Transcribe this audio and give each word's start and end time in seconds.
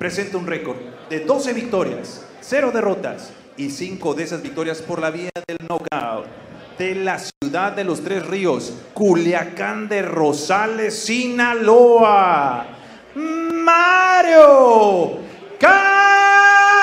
presenta 0.00 0.38
un 0.38 0.46
récord 0.46 0.78
de 1.10 1.20
12 1.20 1.52
victorias, 1.52 2.24
0 2.40 2.70
derrotas 2.72 3.34
y 3.58 3.68
5 3.68 4.14
de 4.14 4.24
esas 4.24 4.40
victorias 4.40 4.80
por 4.80 4.98
la 4.98 5.10
vía 5.10 5.28
del 5.46 5.58
knockout. 5.68 6.24
De 6.78 6.94
la 6.94 7.18
ciudad 7.18 7.72
de 7.72 7.84
los 7.84 8.02
Tres 8.02 8.26
Ríos, 8.26 8.72
Culiacán 8.94 9.90
de 9.90 10.00
Rosales, 10.00 10.98
Sinaloa, 10.98 12.66
Mario 13.14 15.18
Casares. 15.58 16.80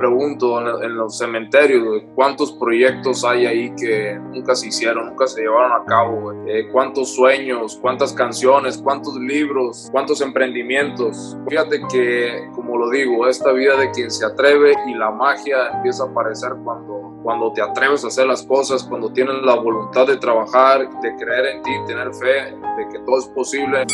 Pregunto 0.00 0.82
en, 0.82 0.96
los 0.96 1.18
cementerios, 1.18 2.04
cuántos 2.14 2.52
proyectos 2.52 3.22
hay 3.22 3.44
ahí 3.44 3.74
que 3.76 4.18
nunca 4.18 4.54
se 4.54 4.68
hicieron, 4.68 5.08
nunca 5.08 5.26
se 5.26 5.42
llevaron 5.42 5.72
a 5.72 5.84
cabo, 5.84 6.32
eh, 6.46 6.68
cuántos 6.72 7.14
sueños, 7.14 7.78
cuántas 7.82 8.14
canciones, 8.14 8.78
cuántos 8.78 9.14
libros, 9.16 9.90
cuántos 9.92 10.22
emprendimientos. 10.22 11.36
Fíjate 11.46 11.82
que, 11.92 12.48
como 12.54 12.78
lo 12.78 12.88
digo, 12.88 13.28
esta 13.28 13.52
vida 13.52 13.76
de 13.76 13.90
quien 13.90 14.10
se 14.10 14.24
atreve 14.24 14.72
y 14.86 14.94
la 14.94 15.10
magia 15.10 15.68
empieza 15.74 16.04
a 16.04 16.06
aparecer 16.06 16.52
cuando, 16.64 17.20
cuando 17.22 17.52
te 17.52 17.60
atreves 17.60 18.02
a 18.02 18.06
hacer 18.06 18.26
las 18.26 18.42
cosas, 18.44 18.82
cuando 18.84 19.12
tienes 19.12 19.34
la 19.42 19.56
voluntad 19.56 20.06
de 20.06 20.16
trabajar, 20.16 20.88
de 21.02 21.14
creer 21.16 21.56
en 21.56 21.62
ti, 21.62 21.72
tener 21.86 22.14
fe 22.14 22.56
de 22.78 22.88
que 22.90 22.98
todo 23.00 23.18
es 23.18 23.26
posible. 23.28 23.84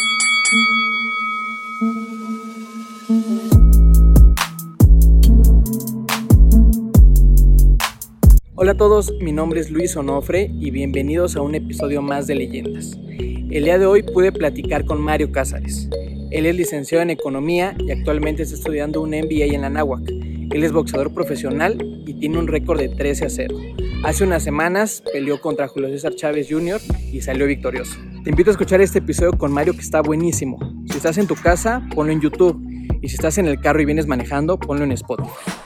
Hola 8.58 8.72
a 8.72 8.76
todos, 8.76 9.12
mi 9.20 9.32
nombre 9.32 9.60
es 9.60 9.70
Luis 9.70 9.94
Onofre 9.98 10.50
y 10.58 10.70
bienvenidos 10.70 11.36
a 11.36 11.42
un 11.42 11.54
episodio 11.54 12.00
más 12.00 12.26
de 12.26 12.36
Leyendas. 12.36 12.98
El 13.06 13.64
día 13.64 13.78
de 13.78 13.84
hoy 13.84 14.02
pude 14.02 14.32
platicar 14.32 14.86
con 14.86 14.98
Mario 14.98 15.30
Cázares. 15.30 15.90
Él 16.30 16.46
es 16.46 16.56
licenciado 16.56 17.02
en 17.02 17.10
Economía 17.10 17.76
y 17.78 17.90
actualmente 17.90 18.44
está 18.44 18.54
estudiando 18.54 19.02
un 19.02 19.10
MBA 19.10 19.54
en 19.54 19.60
la 19.60 19.68
NAWAC. 19.68 20.08
Él 20.08 20.64
es 20.64 20.72
boxeador 20.72 21.12
profesional 21.12 21.76
y 22.06 22.14
tiene 22.14 22.38
un 22.38 22.48
récord 22.48 22.78
de 22.78 22.88
13 22.88 23.26
a 23.26 23.28
0. 23.28 23.58
Hace 24.04 24.24
unas 24.24 24.42
semanas 24.42 25.02
peleó 25.12 25.38
contra 25.38 25.68
Julio 25.68 25.90
César 25.90 26.14
Chávez 26.14 26.46
Jr. 26.48 26.80
y 27.12 27.20
salió 27.20 27.46
victorioso. 27.46 27.98
Te 28.24 28.30
invito 28.30 28.48
a 28.48 28.52
escuchar 28.52 28.80
este 28.80 29.00
episodio 29.00 29.32
con 29.36 29.52
Mario 29.52 29.74
que 29.74 29.82
está 29.82 30.00
buenísimo. 30.00 30.58
Si 30.90 30.96
estás 30.96 31.18
en 31.18 31.26
tu 31.26 31.34
casa, 31.34 31.86
ponlo 31.94 32.10
en 32.10 32.22
YouTube. 32.22 32.58
Y 33.02 33.08
si 33.10 33.16
estás 33.16 33.36
en 33.36 33.48
el 33.48 33.60
carro 33.60 33.82
y 33.82 33.84
vienes 33.84 34.06
manejando, 34.06 34.58
ponlo 34.58 34.82
en 34.82 34.92
Spotify. 34.92 35.65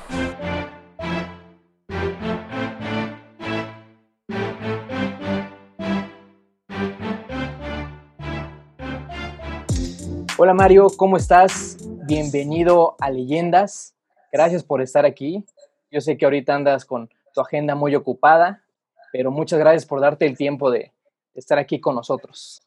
Hola 10.42 10.54
Mario, 10.54 10.86
¿cómo 10.96 11.18
estás? 11.18 11.76
Bienvenido 12.06 12.96
a 12.98 13.10
Leyendas. 13.10 13.94
Gracias 14.32 14.64
por 14.64 14.80
estar 14.80 15.04
aquí. 15.04 15.44
Yo 15.90 16.00
sé 16.00 16.16
que 16.16 16.24
ahorita 16.24 16.54
andas 16.54 16.86
con 16.86 17.10
tu 17.34 17.42
agenda 17.42 17.74
muy 17.74 17.94
ocupada, 17.94 18.64
pero 19.12 19.30
muchas 19.30 19.58
gracias 19.58 19.84
por 19.84 20.00
darte 20.00 20.24
el 20.24 20.38
tiempo 20.38 20.70
de 20.70 20.94
estar 21.34 21.58
aquí 21.58 21.78
con 21.78 21.94
nosotros. 21.94 22.62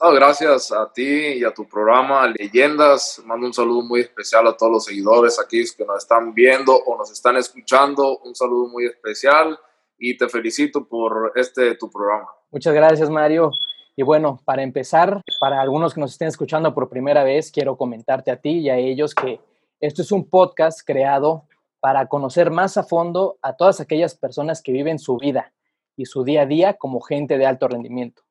gracias 0.00 0.70
a 0.70 0.92
ti 0.92 1.40
y 1.40 1.42
a 1.42 1.52
tu 1.52 1.68
programa 1.68 2.24
Leyendas. 2.28 3.20
Mando 3.24 3.48
un 3.48 3.52
saludo 3.52 3.82
muy 3.82 4.02
especial 4.02 4.46
a 4.46 4.56
todos 4.56 4.70
los 4.70 4.84
seguidores 4.84 5.40
aquí 5.40 5.64
que 5.76 5.84
nos 5.84 5.98
están 5.98 6.32
viendo 6.32 6.72
o 6.72 6.96
nos 6.96 7.10
están 7.10 7.36
escuchando. 7.36 8.18
Un 8.18 8.36
saludo 8.36 8.68
muy 8.68 8.86
especial 8.86 9.58
y 9.98 10.16
te 10.16 10.28
felicito 10.28 10.86
por 10.86 11.32
este 11.34 11.74
tu 11.74 11.90
programa. 11.90 12.28
Muchas 12.52 12.72
gracias, 12.72 13.10
Mario. 13.10 13.50
Y 13.98 14.04
bueno, 14.04 14.38
para 14.44 14.62
empezar, 14.62 15.22
para 15.40 15.60
algunos 15.60 15.92
que 15.92 16.00
nos 16.00 16.12
estén 16.12 16.28
escuchando 16.28 16.72
por 16.72 16.88
primera 16.88 17.24
vez, 17.24 17.50
quiero 17.50 17.76
comentarte 17.76 18.30
a 18.30 18.36
ti 18.36 18.60
y 18.60 18.70
a 18.70 18.76
ellos 18.76 19.12
que 19.12 19.40
esto 19.80 20.02
es 20.02 20.12
un 20.12 20.30
podcast 20.30 20.82
creado 20.86 21.46
para 21.80 22.06
conocer 22.06 22.52
más 22.52 22.76
a 22.76 22.84
fondo 22.84 23.38
a 23.42 23.56
todas 23.56 23.80
aquellas 23.80 24.14
personas 24.14 24.62
que 24.62 24.70
viven 24.70 25.00
su 25.00 25.16
vida 25.16 25.52
y 25.96 26.04
su 26.04 26.22
día 26.22 26.42
a 26.42 26.46
día 26.46 26.74
como 26.74 27.00
gente 27.00 27.38
de 27.38 27.46
alto 27.46 27.66
rendimiento. 27.66 28.22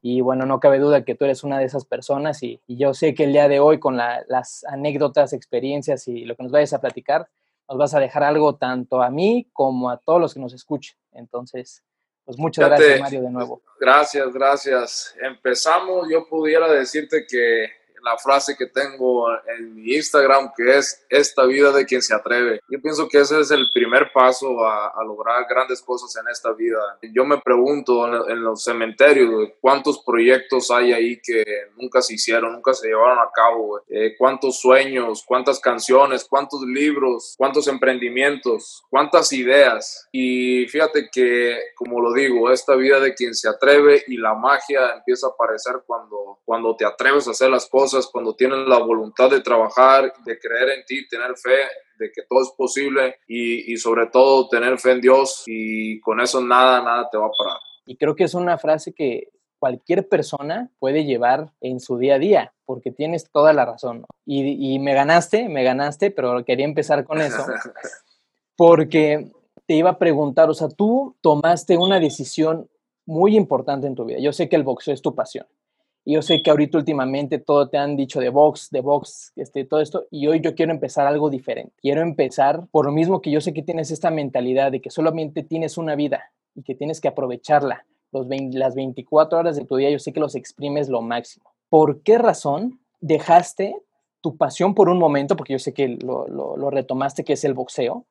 Y 0.00 0.20
bueno, 0.20 0.46
no 0.46 0.60
cabe 0.60 0.78
duda 0.78 1.04
que 1.04 1.16
tú 1.16 1.24
eres 1.24 1.42
una 1.42 1.58
de 1.58 1.64
esas 1.64 1.86
personas 1.86 2.44
y, 2.44 2.60
yo 2.68 2.94
sé 2.94 3.12
que 3.16 3.24
el 3.24 3.32
día 3.32 3.48
de 3.48 3.58
hoy 3.58 3.80
con 3.80 3.96
las 3.96 4.62
anécdotas, 4.68 5.32
experiencias 5.32 6.06
y 6.06 6.24
lo 6.24 6.36
que 6.36 6.44
nos 6.44 6.52
vayas 6.52 6.72
a 6.72 6.80
platicar, 6.80 7.26
nos 7.68 7.78
vas 7.78 7.94
a 7.94 7.98
dejar 7.98 8.22
algo 8.22 8.54
tanto 8.54 9.02
a 9.02 9.10
mí 9.10 9.48
como 9.52 9.90
a 9.90 9.96
todos 9.96 10.20
los 10.20 10.34
que 10.34 10.38
nos 10.38 10.52
escuchen. 10.52 10.96
Entonces, 11.10 11.82
pues 12.26 12.38
muchas 12.38 12.68
gracias, 12.68 13.00
Mario, 13.00 13.22
de 13.22 13.30
nuevo. 13.30 13.62
Gracias, 13.78 14.32
gracias. 14.32 15.14
Empezamos, 15.22 16.08
yo 16.10 16.26
pudiera 16.28 16.68
decirte 16.70 17.24
que 17.26 17.70
la 18.06 18.16
frase 18.16 18.56
que 18.56 18.66
tengo 18.66 19.26
en 19.48 19.74
mi 19.74 19.94
Instagram, 19.96 20.52
que 20.56 20.78
es 20.78 21.04
esta 21.08 21.44
vida 21.44 21.72
de 21.72 21.84
quien 21.84 22.00
se 22.00 22.14
atreve. 22.14 22.60
Yo 22.68 22.80
pienso 22.80 23.08
que 23.08 23.18
ese 23.18 23.40
es 23.40 23.50
el 23.50 23.68
primer 23.74 24.12
paso 24.12 24.64
a, 24.64 24.92
lograr 25.04 25.46
grandes 25.48 25.82
cosas 25.82 26.14
en 26.16 26.28
esta 26.28 26.52
vida. 26.52 26.78
Yo 27.14 27.24
me 27.24 27.38
pregunto 27.38 28.06
en, 28.28 28.42
los 28.42 28.62
cementerios 28.64 29.50
cuántos 29.60 30.02
proyectos 30.04 30.70
hay 30.70 30.92
ahí 30.92 31.20
que 31.20 31.44
nunca 31.76 32.02
se 32.02 32.14
hicieron, 32.14 32.52
nunca 32.52 32.74
se 32.74 32.88
llevaron 32.88 33.18
a 33.18 33.30
cabo, 33.32 33.80
eh, 33.88 34.14
cuántos 34.18 34.60
sueños, 34.60 35.24
cuántas 35.26 35.58
canciones, 35.60 36.26
cuántos 36.28 36.62
libros, 36.62 37.34
cuántos 37.36 37.66
emprendimientos, 37.68 38.84
cuántas 38.90 39.32
ideas. 39.32 40.08
Y 40.12 40.66
fíjate 40.66 41.08
que, 41.12 41.58
como 41.76 42.00
lo 42.00 42.12
digo, 42.12 42.50
esta 42.50 42.74
vida 42.74 43.00
de 43.00 43.14
quien 43.14 43.34
se 43.34 43.48
atreve 43.48 44.04
y 44.06 44.16
la 44.16 44.34
magia 44.34 44.94
empieza 44.96 45.28
a 45.28 45.30
aparecer 45.30 45.82
cuando, 45.86 46.38
cuando 46.44 46.76
te 46.76 46.84
atreves 46.84 47.28
a 47.28 47.30
hacer 47.30 47.50
las 47.50 47.66
cosas 47.68 47.95
cuando 48.12 48.34
tienes 48.34 48.58
la 48.66 48.78
voluntad 48.78 49.30
de 49.30 49.40
trabajar, 49.40 50.12
de 50.24 50.38
creer 50.38 50.70
en 50.70 50.84
ti, 50.84 51.08
tener 51.08 51.36
fe 51.36 51.56
de 51.98 52.12
que 52.12 52.22
todo 52.28 52.42
es 52.42 52.50
posible 52.56 53.16
y, 53.26 53.72
y 53.72 53.76
sobre 53.78 54.06
todo 54.06 54.48
tener 54.48 54.78
fe 54.78 54.92
en 54.92 55.00
Dios 55.00 55.44
y 55.46 55.98
con 56.00 56.20
eso 56.20 56.40
nada, 56.40 56.82
nada 56.82 57.08
te 57.10 57.16
va 57.16 57.26
a 57.26 57.30
parar. 57.30 57.58
Y 57.86 57.96
creo 57.96 58.14
que 58.14 58.24
es 58.24 58.34
una 58.34 58.58
frase 58.58 58.92
que 58.92 59.28
cualquier 59.58 60.08
persona 60.08 60.70
puede 60.78 61.04
llevar 61.04 61.52
en 61.60 61.80
su 61.80 61.98
día 61.98 62.16
a 62.16 62.18
día, 62.18 62.52
porque 62.64 62.90
tienes 62.90 63.30
toda 63.30 63.52
la 63.52 63.64
razón. 63.64 64.04
Y, 64.24 64.74
y, 64.74 64.78
me 64.78 64.94
ganaste, 64.94 65.48
me 65.48 65.64
ganaste, 65.64 66.10
pero 66.10 66.44
quería 66.44 66.64
empezar 66.66 67.04
con 67.04 67.20
eso, 67.20 67.44
porque 68.56 69.30
te 69.66 69.74
iba 69.74 69.90
a 69.90 69.98
preguntar, 69.98 70.50
o 70.50 70.54
sea, 70.54 70.68
tú 70.68 71.16
tomaste 71.20 71.76
una 71.76 71.98
decisión 72.00 72.68
muy 73.06 73.36
importante 73.36 73.86
en 73.86 73.94
tu 73.94 74.04
vida. 74.04 74.18
Yo 74.20 74.32
sé 74.32 74.48
que 74.48 74.56
el 74.56 74.64
boxeo 74.64 74.94
es 74.94 75.02
tu 75.02 75.14
pasión, 75.14 75.46
y 76.06 76.14
yo 76.14 76.22
sé 76.22 76.40
que 76.40 76.50
ahorita 76.50 76.78
últimamente 76.78 77.40
todo 77.40 77.68
te 77.68 77.78
han 77.78 77.96
dicho 77.96 78.20
de 78.20 78.28
box, 78.28 78.70
de 78.70 78.80
box, 78.80 79.32
este, 79.34 79.64
todo 79.64 79.80
esto, 79.80 80.06
y 80.08 80.28
hoy 80.28 80.40
yo 80.40 80.54
quiero 80.54 80.70
empezar 80.70 81.04
algo 81.04 81.30
diferente. 81.30 81.72
Quiero 81.82 82.00
empezar 82.00 82.68
por 82.70 82.86
lo 82.86 82.92
mismo 82.92 83.20
que 83.20 83.32
yo 83.32 83.40
sé 83.40 83.52
que 83.52 83.64
tienes 83.64 83.90
esta 83.90 84.12
mentalidad 84.12 84.70
de 84.70 84.80
que 84.80 84.90
solamente 84.90 85.42
tienes 85.42 85.76
una 85.76 85.96
vida 85.96 86.30
y 86.54 86.62
que 86.62 86.76
tienes 86.76 87.00
que 87.00 87.08
aprovecharla. 87.08 87.84
Los 88.12 88.28
las 88.52 88.76
24 88.76 89.36
horas 89.36 89.56
de 89.56 89.64
tu 89.64 89.74
día 89.74 89.90
yo 89.90 89.98
sé 89.98 90.12
que 90.12 90.20
los 90.20 90.36
exprimes 90.36 90.88
lo 90.88 91.02
máximo. 91.02 91.50
¿Por 91.68 92.00
qué 92.02 92.18
razón 92.18 92.78
dejaste 93.00 93.74
tu 94.20 94.36
pasión 94.36 94.76
por 94.76 94.88
un 94.88 95.00
momento, 95.00 95.34
porque 95.36 95.54
yo 95.54 95.58
sé 95.58 95.74
que 95.74 95.88
lo, 95.88 96.28
lo 96.28 96.70
retomaste, 96.70 97.24
que 97.24 97.32
es 97.32 97.44
el 97.44 97.54
boxeo, 97.54 98.06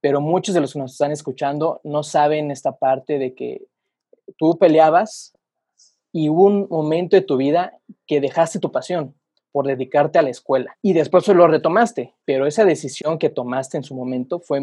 pero 0.00 0.20
muchos 0.20 0.54
de 0.54 0.60
los 0.60 0.74
que 0.74 0.78
nos 0.78 0.92
están 0.92 1.10
escuchando 1.10 1.80
no 1.82 2.04
saben 2.04 2.52
esta 2.52 2.76
parte 2.76 3.18
de 3.18 3.34
que 3.34 3.66
tú 4.36 4.58
peleabas 4.58 5.35
y 6.16 6.30
un 6.30 6.66
momento 6.70 7.14
de 7.14 7.20
tu 7.20 7.36
vida 7.36 7.78
que 8.06 8.22
dejaste 8.22 8.58
tu 8.58 8.72
pasión 8.72 9.14
por 9.52 9.66
dedicarte 9.66 10.18
a 10.18 10.22
la 10.22 10.30
escuela 10.30 10.74
y 10.80 10.94
después 10.94 11.28
lo 11.28 11.46
retomaste, 11.46 12.14
pero 12.24 12.46
esa 12.46 12.64
decisión 12.64 13.18
que 13.18 13.28
tomaste 13.28 13.76
en 13.76 13.84
su 13.84 13.94
momento 13.94 14.40
fue, 14.40 14.62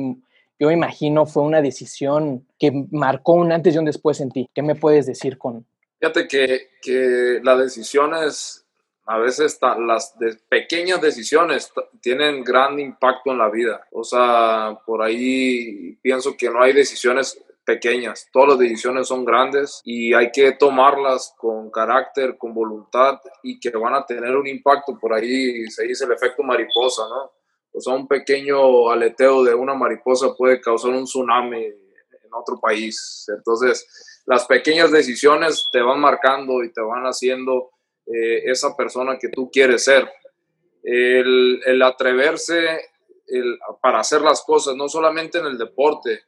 yo 0.59 0.71
imagino, 0.71 1.27
fue 1.27 1.43
una 1.43 1.61
decisión 1.61 2.47
que 2.57 2.71
marcó 2.89 3.33
un 3.33 3.51
antes 3.51 3.75
y 3.75 3.77
un 3.77 3.85
después 3.85 4.19
en 4.19 4.31
ti. 4.31 4.49
¿Qué 4.51 4.63
me 4.63 4.73
puedes 4.73 5.05
decir 5.05 5.37
con? 5.37 5.63
Fíjate 5.99 6.27
que, 6.27 6.69
que 6.81 7.39
las 7.43 7.59
decisiones, 7.59 8.65
a 9.05 9.19
veces 9.19 9.59
las 9.61 10.15
pequeñas 10.49 11.01
decisiones 11.01 11.71
tienen 12.01 12.43
gran 12.43 12.79
impacto 12.79 13.31
en 13.31 13.37
la 13.37 13.49
vida. 13.51 13.85
O 13.91 14.03
sea, 14.03 14.79
por 14.87 15.03
ahí 15.03 15.99
pienso 16.01 16.35
que 16.35 16.49
no 16.49 16.63
hay 16.63 16.73
decisiones 16.73 17.39
pequeñas. 17.65 18.27
Todas 18.31 18.49
las 18.49 18.59
decisiones 18.59 19.07
son 19.07 19.25
grandes 19.25 19.81
y 19.83 20.13
hay 20.13 20.31
que 20.31 20.51
tomarlas 20.53 21.33
con 21.37 21.71
carácter, 21.71 22.37
con 22.37 22.53
voluntad 22.53 23.19
y 23.41 23.59
que 23.59 23.69
van 23.71 23.95
a 23.95 24.05
tener 24.05 24.35
un 24.35 24.47
impacto. 24.47 24.97
Por 24.99 25.13
ahí 25.13 25.65
se 25.67 25.83
dice 25.83 26.05
el 26.05 26.11
efecto 26.11 26.43
mariposa, 26.43 27.03
¿no? 27.09 27.31
O 27.75 27.81
sea, 27.81 27.93
un 27.93 28.07
pequeño 28.07 28.89
aleteo 28.91 29.43
de 29.43 29.55
una 29.55 29.73
mariposa 29.73 30.35
puede 30.37 30.61
causar 30.61 30.91
un 30.91 31.05
tsunami 31.05 31.63
en 31.65 32.33
otro 32.33 32.59
país. 32.59 33.25
Entonces, 33.35 34.21
las 34.25 34.45
pequeñas 34.45 34.91
decisiones 34.91 35.67
te 35.71 35.81
van 35.81 35.99
marcando 35.99 36.63
y 36.63 36.71
te 36.71 36.81
van 36.81 37.03
haciendo 37.05 37.71
eh, 38.05 38.43
esa 38.45 38.75
persona 38.77 39.17
que 39.17 39.29
tú 39.29 39.49
quieres 39.51 39.85
ser. 39.85 40.07
El, 40.83 41.61
el 41.65 41.81
atreverse 41.81 42.81
el, 43.27 43.57
para 43.81 43.99
hacer 43.99 44.21
las 44.21 44.43
cosas, 44.43 44.75
no 44.75 44.87
solamente 44.87 45.39
en 45.39 45.45
el 45.45 45.57
deporte, 45.57 46.23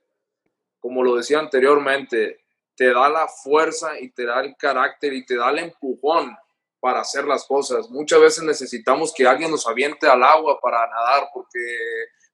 como 0.85 1.03
lo 1.03 1.15
decía 1.15 1.39
anteriormente, 1.39 2.45
te 2.75 2.93
da 2.93 3.09
la 3.09 3.27
fuerza 3.27 3.99
y 3.99 4.11
te 4.11 4.23
da 4.23 4.41
el 4.41 4.55
carácter 4.55 5.13
y 5.13 5.25
te 5.25 5.35
da 5.35 5.49
el 5.49 5.57
empujón 5.57 6.37
para 6.79 6.99
hacer 6.99 7.25
las 7.25 7.43
cosas. 7.47 7.89
Muchas 7.89 8.19
veces 8.19 8.43
necesitamos 8.43 9.11
que 9.11 9.25
alguien 9.25 9.49
nos 9.49 9.65
aviente 9.65 10.07
al 10.07 10.21
agua 10.21 10.59
para 10.61 10.87
nadar 10.87 11.29
porque 11.33 11.57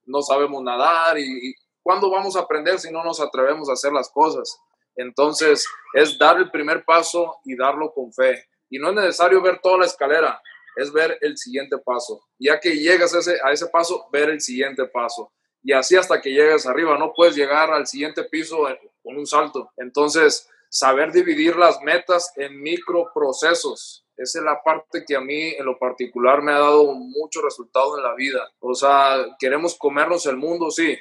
no 0.03 0.21
sabemos 0.21 0.61
nadar 0.63 1.17
y, 1.17 1.55
¿cuándo 1.81 2.11
vamos 2.11 2.35
a 2.35 2.41
aprender 2.41 2.77
si 2.77 2.91
no 2.91 3.05
nos 3.05 3.21
atrevemos 3.21 3.69
a 3.69 3.73
hacer 3.73 3.93
las 3.93 4.09
cosas? 4.09 4.59
Entonces 4.97 5.65
es 5.93 6.17
dar 6.17 6.35
el 6.35 6.51
primer 6.51 6.83
paso 6.83 7.39
y 7.45 7.55
darlo 7.55 7.93
con 7.93 8.11
fe. 8.11 8.49
Y 8.69 8.79
no 8.79 8.89
es 8.89 8.95
necesario 8.95 9.41
ver 9.41 9.61
toda 9.61 9.77
la 9.77 9.85
escalera, 9.85 10.41
es 10.75 10.91
ver 10.91 11.17
el 11.21 11.37
siguiente 11.37 11.77
paso. 11.77 12.21
Ya 12.37 12.59
que 12.59 12.75
llegas 12.75 13.15
a 13.15 13.19
ese, 13.19 13.37
a 13.45 13.53
ese 13.53 13.67
paso, 13.67 14.09
ver 14.11 14.29
el 14.29 14.41
siguiente 14.41 14.83
paso. 14.87 15.31
Y 15.63 15.73
así 15.73 15.95
hasta 15.95 16.21
que 16.21 16.31
llegues 16.31 16.65
arriba, 16.65 16.97
no 16.97 17.13
puedes 17.13 17.35
llegar 17.35 17.71
al 17.71 17.87
siguiente 17.87 18.23
piso 18.23 18.67
con 19.03 19.17
un 19.17 19.27
salto. 19.27 19.71
Entonces, 19.77 20.49
saber 20.69 21.11
dividir 21.11 21.55
las 21.57 21.81
metas 21.81 22.31
en 22.37 22.61
microprocesos. 22.61 24.05
Esa 24.15 24.39
es 24.39 24.45
la 24.45 24.61
parte 24.63 25.03
que 25.05 25.15
a 25.15 25.21
mí 25.21 25.49
en 25.49 25.65
lo 25.65 25.77
particular 25.77 26.41
me 26.41 26.51
ha 26.51 26.59
dado 26.59 26.93
mucho 26.93 27.41
resultado 27.41 27.97
en 27.97 28.03
la 28.03 28.13
vida. 28.13 28.49
O 28.59 28.73
sea, 28.73 29.17
queremos 29.39 29.75
comernos 29.77 30.25
el 30.27 30.37
mundo, 30.37 30.69
sí, 30.69 30.97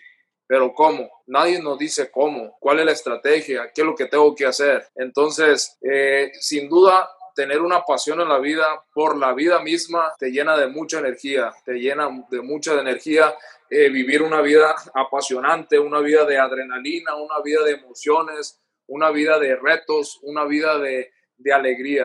pero 0.47 0.75
¿cómo? 0.75 1.09
Nadie 1.27 1.63
nos 1.63 1.79
dice 1.79 2.11
cómo, 2.11 2.57
cuál 2.59 2.81
es 2.81 2.87
la 2.87 2.93
estrategia, 2.93 3.71
qué 3.73 3.83
es 3.83 3.87
lo 3.87 3.95
que 3.95 4.07
tengo 4.07 4.35
que 4.35 4.47
hacer. 4.47 4.89
Entonces, 4.97 5.79
eh, 5.81 6.33
sin 6.41 6.69
duda, 6.69 7.09
tener 7.35 7.61
una 7.61 7.83
pasión 7.85 8.21
en 8.21 8.29
la 8.29 8.39
vida 8.39 8.67
por 8.93 9.17
la 9.17 9.33
vida 9.33 9.61
misma 9.61 10.13
te 10.19 10.31
llena 10.31 10.57
de 10.57 10.69
mucha 10.69 10.99
energía, 10.99 11.53
te 11.65 11.75
llena 11.75 12.09
de 12.31 12.41
mucha 12.43 12.79
energía 12.81 13.35
eh, 13.69 13.89
vivir 13.89 14.23
una 14.23 14.41
vida 14.41 14.75
apasionante, 14.95 15.79
una 15.79 16.01
vida 16.01 16.25
de 16.25 16.39
adrenalina, 16.39 17.15
una 17.15 17.41
vida 17.43 17.63
de 17.65 17.73
emociones, 17.73 18.61
una 18.89 19.11
vida 19.11 19.39
de 19.39 19.57
retos, 19.57 20.19
una 20.23 20.45
vida 20.45 20.79
de, 20.79 21.13
de 21.37 21.53
alegría. 21.53 22.05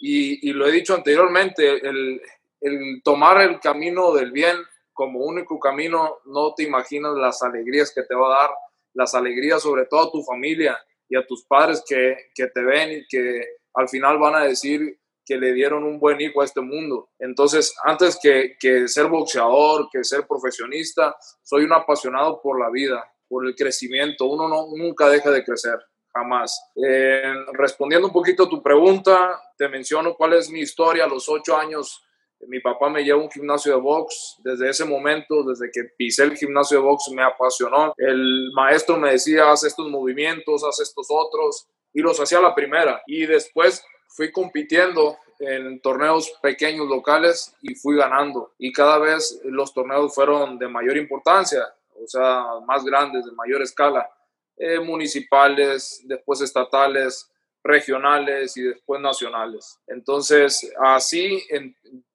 Y, 0.00 0.52
lo 0.52 0.66
he 0.66 0.72
dicho 0.72 0.94
anteriormente, 0.94 1.86
el, 1.86 2.20
el 2.60 3.02
tomar 3.04 3.40
el 3.42 3.60
camino 3.60 4.12
del 4.12 4.32
bien 4.32 4.56
como 4.92 5.20
único 5.20 5.58
camino, 5.58 6.18
no 6.24 6.54
te 6.54 6.64
imaginas 6.64 7.14
las 7.14 7.42
alegrías 7.42 7.92
que 7.94 8.02
te 8.02 8.14
va 8.14 8.26
a 8.26 8.40
dar, 8.40 8.50
las 8.94 9.14
alegrías 9.14 9.62
sobre 9.62 9.86
todo 9.86 10.08
a 10.08 10.10
tu 10.10 10.22
familia 10.22 10.78
y 11.08 11.16
a 11.16 11.26
tus 11.26 11.44
padres 11.44 11.82
que, 11.86 12.16
que 12.34 12.46
te 12.48 12.62
ven 12.62 12.92
y 12.92 13.06
que 13.06 13.44
al 13.74 13.88
final 13.88 14.18
van 14.18 14.34
a 14.34 14.44
decir 14.44 14.98
que 15.24 15.36
le 15.36 15.52
dieron 15.52 15.84
un 15.84 16.00
buen 16.00 16.20
hijo 16.20 16.42
a 16.42 16.44
este 16.44 16.60
mundo. 16.60 17.10
Entonces, 17.18 17.74
antes 17.84 18.18
que, 18.20 18.56
que 18.58 18.88
ser 18.88 19.06
boxeador, 19.06 19.88
que 19.90 20.02
ser 20.02 20.26
profesionista, 20.26 21.14
soy 21.42 21.64
un 21.64 21.72
apasionado 21.72 22.40
por 22.42 22.60
la 22.60 22.70
vida, 22.70 23.04
por 23.28 23.46
el 23.46 23.54
crecimiento. 23.54 24.26
Uno 24.26 24.48
no, 24.48 24.66
nunca 24.76 25.08
deja 25.08 25.30
de 25.30 25.44
crecer, 25.44 25.78
jamás. 26.12 26.60
Eh, 26.84 27.34
respondiendo 27.52 28.08
un 28.08 28.12
poquito 28.12 28.44
a 28.44 28.48
tu 28.48 28.62
pregunta, 28.62 29.40
te 29.56 29.68
menciono 29.68 30.14
cuál 30.14 30.34
es 30.34 30.50
mi 30.50 30.60
historia 30.60 31.04
a 31.04 31.08
los 31.08 31.28
ocho 31.28 31.56
años 31.56 32.04
mi 32.48 32.60
papá 32.60 32.88
me 32.90 33.04
llevó 33.04 33.20
a 33.20 33.24
un 33.24 33.30
gimnasio 33.30 33.74
de 33.74 33.80
box. 33.80 34.36
Desde 34.42 34.68
ese 34.68 34.84
momento, 34.84 35.44
desde 35.44 35.70
que 35.72 35.84
pisé 35.96 36.24
el 36.24 36.36
gimnasio 36.36 36.78
de 36.78 36.84
box, 36.84 37.10
me 37.14 37.22
apasionó. 37.22 37.94
El 37.96 38.50
maestro 38.54 38.96
me 38.96 39.12
decía, 39.12 39.50
haz 39.50 39.64
estos 39.64 39.88
movimientos, 39.88 40.64
haz 40.64 40.80
estos 40.80 41.06
otros, 41.08 41.68
y 41.92 42.00
los 42.00 42.18
hacía 42.20 42.40
la 42.40 42.54
primera. 42.54 43.02
Y 43.06 43.26
después 43.26 43.84
fui 44.08 44.30
compitiendo 44.30 45.18
en 45.38 45.80
torneos 45.80 46.32
pequeños 46.40 46.86
locales 46.88 47.54
y 47.62 47.74
fui 47.74 47.96
ganando. 47.96 48.52
Y 48.58 48.72
cada 48.72 48.98
vez 48.98 49.40
los 49.44 49.74
torneos 49.74 50.14
fueron 50.14 50.58
de 50.58 50.68
mayor 50.68 50.96
importancia, 50.96 51.62
o 51.94 52.06
sea, 52.06 52.44
más 52.66 52.84
grandes, 52.84 53.24
de 53.24 53.32
mayor 53.32 53.62
escala. 53.62 54.08
Eh, 54.56 54.78
municipales, 54.78 56.02
después 56.04 56.40
estatales, 56.40 57.30
regionales 57.64 58.56
y 58.56 58.62
después 58.62 59.00
nacionales. 59.00 59.78
Entonces, 59.86 60.70
así 60.80 61.42
en, 61.48 61.74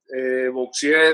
eh, 0.09 0.49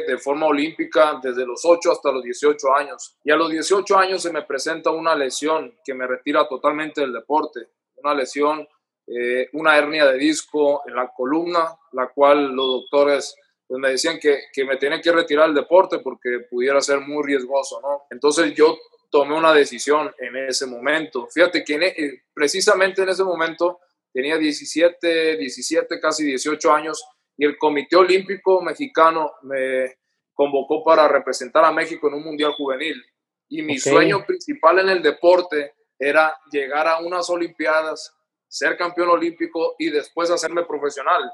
de 0.07 0.17
forma 0.17 0.47
olímpica 0.47 1.19
desde 1.21 1.45
los 1.45 1.61
8 1.63 1.91
hasta 1.91 2.11
los 2.11 2.23
18 2.23 2.75
años. 2.75 3.17
Y 3.23 3.31
a 3.31 3.35
los 3.35 3.49
18 3.49 3.97
años 3.97 4.21
se 4.21 4.31
me 4.31 4.43
presenta 4.43 4.91
una 4.91 5.15
lesión 5.15 5.75
que 5.83 5.93
me 5.93 6.05
retira 6.05 6.47
totalmente 6.47 7.01
del 7.01 7.13
deporte. 7.13 7.67
Una 8.03 8.13
lesión, 8.13 8.67
eh, 9.07 9.49
una 9.53 9.77
hernia 9.77 10.05
de 10.05 10.17
disco 10.17 10.83
en 10.87 10.95
la 10.95 11.11
columna, 11.15 11.75
la 11.93 12.07
cual 12.07 12.53
los 12.53 12.67
doctores 12.67 13.35
pues, 13.67 13.79
me 13.79 13.89
decían 13.89 14.19
que, 14.19 14.43
que 14.51 14.65
me 14.65 14.77
tenía 14.77 15.01
que 15.01 15.11
retirar 15.11 15.47
del 15.47 15.55
deporte 15.55 15.99
porque 15.99 16.45
pudiera 16.49 16.81
ser 16.81 16.99
muy 16.99 17.23
riesgoso, 17.25 17.79
¿no? 17.81 18.03
Entonces 18.09 18.53
yo 18.53 18.77
tomé 19.09 19.35
una 19.35 19.53
decisión 19.53 20.11
en 20.17 20.35
ese 20.37 20.65
momento. 20.65 21.27
Fíjate 21.27 21.63
que 21.63 21.75
e, 21.75 22.23
precisamente 22.33 23.03
en 23.03 23.09
ese 23.09 23.23
momento 23.23 23.79
tenía 24.11 24.37
17, 24.37 25.37
17, 25.37 25.99
casi 25.99 26.25
18 26.25 26.71
años 26.73 27.05
y 27.37 27.45
el 27.45 27.57
Comité 27.57 27.95
Olímpico 27.95 28.61
Mexicano 28.61 29.33
me 29.43 29.97
convocó 30.33 30.83
para 30.83 31.07
representar 31.07 31.63
a 31.65 31.71
México 31.71 32.07
en 32.07 32.15
un 32.15 32.23
Mundial 32.23 32.53
Juvenil. 32.53 33.03
Y 33.49 33.61
mi 33.61 33.77
sueño 33.77 34.25
principal 34.25 34.79
en 34.79 34.89
el 34.89 35.01
deporte 35.03 35.73
era 35.97 36.37
llegar 36.51 36.87
a 36.87 36.99
unas 36.99 37.29
Olimpiadas, 37.29 38.13
ser 38.47 38.77
campeón 38.77 39.09
olímpico 39.09 39.75
y 39.79 39.89
después 39.89 40.29
hacerme 40.29 40.63
profesional. 40.65 41.31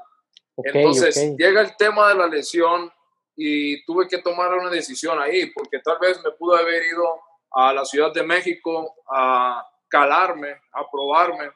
Entonces 0.56 1.34
llega 1.36 1.60
el 1.60 1.76
tema 1.76 2.08
de 2.08 2.14
la 2.14 2.26
lesión 2.26 2.90
y 3.36 3.84
tuve 3.84 4.06
que 4.08 4.18
tomar 4.18 4.52
una 4.54 4.70
decisión 4.70 5.20
ahí, 5.20 5.50
porque 5.50 5.78
tal 5.78 5.98
vez 5.98 6.22
me 6.22 6.30
pudo 6.32 6.56
haber 6.56 6.82
ido 6.84 7.20
a 7.52 7.72
la 7.72 7.84
Ciudad 7.84 8.12
de 8.12 8.22
México 8.22 8.94
a 9.10 9.66
calarme, 9.88 10.50
a 10.72 10.88
probarme 10.90 11.50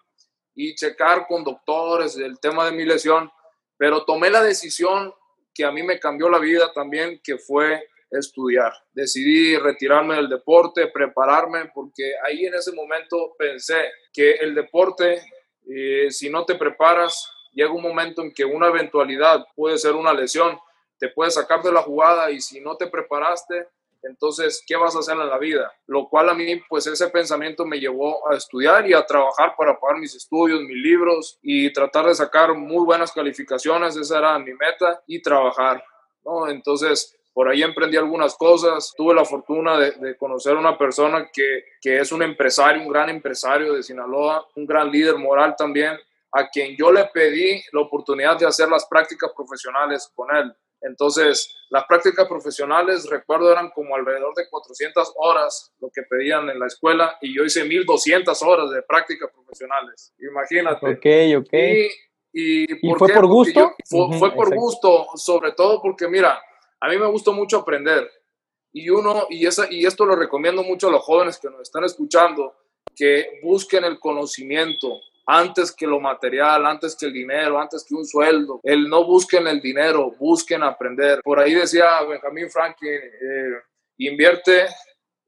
y 0.54 0.74
checar 0.74 1.26
con 1.26 1.44
doctores 1.44 2.16
el 2.16 2.38
tema 2.40 2.66
de 2.66 2.72
mi 2.72 2.84
lesión 2.84 3.30
pero 3.76 4.04
tomé 4.04 4.30
la 4.30 4.42
decisión 4.42 5.12
que 5.52 5.64
a 5.64 5.72
mí 5.72 5.82
me 5.82 5.98
cambió 5.98 6.28
la 6.28 6.38
vida 6.38 6.72
también, 6.72 7.20
que 7.22 7.38
fue 7.38 7.88
estudiar. 8.18 8.72
Decidí 8.92 9.56
retirarme 9.56 10.16
del 10.16 10.28
deporte, 10.28 10.88
prepararme, 10.88 11.70
porque 11.74 12.12
ahí 12.26 12.46
en 12.46 12.54
ese 12.54 12.72
momento 12.72 13.34
pensé 13.38 13.90
que 14.12 14.32
el 14.32 14.54
deporte, 14.54 15.22
eh, 15.68 16.10
si 16.10 16.30
no 16.30 16.44
te 16.44 16.54
preparas, 16.54 17.30
llega 17.52 17.72
un 17.72 17.82
momento 17.82 18.22
en 18.22 18.32
que 18.32 18.44
una 18.44 18.68
eventualidad 18.68 19.44
puede 19.54 19.78
ser 19.78 19.92
una 19.94 20.12
lesión, 20.12 20.58
te 20.98 21.08
puede 21.08 21.30
sacar 21.30 21.62
de 21.62 21.72
la 21.72 21.82
jugada 21.82 22.30
y 22.30 22.40
si 22.40 22.60
no 22.60 22.76
te 22.76 22.86
preparaste, 22.86 23.68
entonces, 24.04 24.62
¿qué 24.66 24.76
vas 24.76 24.94
a 24.94 24.98
hacer 24.98 25.16
en 25.16 25.28
la 25.28 25.38
vida? 25.38 25.72
Lo 25.86 26.08
cual 26.08 26.28
a 26.28 26.34
mí, 26.34 26.60
pues 26.68 26.86
ese 26.86 27.08
pensamiento 27.08 27.64
me 27.64 27.80
llevó 27.80 28.30
a 28.30 28.36
estudiar 28.36 28.86
y 28.88 28.92
a 28.92 29.04
trabajar 29.04 29.54
para 29.56 29.78
pagar 29.80 29.98
mis 29.98 30.14
estudios, 30.14 30.60
mis 30.60 30.76
libros 30.76 31.38
y 31.42 31.72
tratar 31.72 32.06
de 32.06 32.14
sacar 32.14 32.54
muy 32.54 32.84
buenas 32.84 33.12
calificaciones, 33.12 33.96
esa 33.96 34.18
era 34.18 34.38
mi 34.38 34.52
meta, 34.52 35.02
y 35.06 35.22
trabajar, 35.22 35.82
¿no? 36.24 36.48
Entonces, 36.48 37.16
por 37.34 37.48
ahí 37.48 37.62
emprendí 37.62 37.96
algunas 37.96 38.36
cosas, 38.36 38.94
tuve 38.96 39.12
la 39.12 39.24
fortuna 39.24 39.76
de, 39.76 40.16
conocer 40.16 40.56
a 40.56 40.60
una 40.60 40.78
persona 40.78 41.28
que, 41.32 41.64
que 41.80 41.98
es 41.98 42.12
un 42.12 42.22
empresario, 42.22 42.80
un 42.80 42.88
gran 42.88 43.10
empresario 43.10 43.74
de 43.74 43.82
Sinaloa, 43.82 44.46
un 44.54 44.64
gran 44.64 44.90
líder 44.90 45.16
moral 45.16 45.54
también, 45.58 45.98
a 46.32 46.48
quien 46.48 46.76
yo 46.76 46.90
le 46.92 47.04
pedí 47.12 47.60
la 47.72 47.80
oportunidad 47.80 48.38
de 48.38 48.46
hacer 48.46 48.68
las 48.68 48.86
prácticas 48.86 49.32
profesionales 49.36 50.10
con 50.14 50.34
él. 50.34 50.54
Entonces, 50.80 51.56
las 51.70 51.84
prácticas 51.86 52.28
profesionales, 52.28 53.08
recuerdo, 53.08 53.50
eran 53.50 53.70
como 53.70 53.96
alrededor 53.96 54.34
de 54.34 54.48
400 54.48 55.14
horas 55.16 55.72
lo 55.80 55.90
que 55.90 56.02
pedían 56.02 56.48
en 56.50 56.58
la 56.58 56.66
escuela 56.66 57.16
y 57.20 57.34
yo 57.34 57.42
hice 57.42 57.64
1200 57.64 58.42
horas 58.42 58.70
de 58.70 58.82
prácticas 58.82 59.30
profesionales. 59.32 60.12
Imagínate. 60.18 60.86
Ok, 60.86 61.42
ok. 61.42 61.54
¿Y, 62.36 62.66
fue 62.98 63.08
por 63.08 63.26
gusto? 63.26 63.72
fue, 64.18 64.32
por 64.32 64.54
gusto, 64.54 65.06
sobre 65.14 65.52
todo 65.52 65.80
porque, 65.80 66.08
mira, 66.08 66.42
a 66.84 66.88
mí 66.88 66.98
me 66.98 67.06
gusta 67.06 67.30
mucho 67.30 67.58
aprender. 67.58 68.10
Y 68.70 68.90
uno, 68.90 69.26
y, 69.30 69.46
esa, 69.46 69.66
y 69.70 69.86
esto 69.86 70.04
lo 70.04 70.16
recomiendo 70.16 70.62
mucho 70.62 70.88
a 70.88 70.90
los 70.90 71.02
jóvenes 71.02 71.38
que 71.38 71.48
nos 71.48 71.62
están 71.62 71.84
escuchando, 71.84 72.54
que 72.94 73.40
busquen 73.42 73.84
el 73.84 73.98
conocimiento, 73.98 75.00
antes 75.26 75.72
que 75.72 75.86
lo 75.86 75.98
material, 75.98 76.66
antes 76.66 76.94
que 76.94 77.06
el 77.06 77.14
dinero, 77.14 77.58
antes 77.58 77.86
que 77.88 77.94
un 77.94 78.04
sueldo. 78.04 78.60
El 78.62 78.90
no 78.90 79.06
busquen 79.06 79.46
el 79.46 79.62
dinero, 79.62 80.10
busquen 80.18 80.62
aprender. 80.62 81.20
Por 81.24 81.40
ahí 81.40 81.54
decía 81.54 82.02
Benjamin 82.02 82.50
Franklin, 82.50 82.92
eh, 82.92 83.62
invierte 83.96 84.66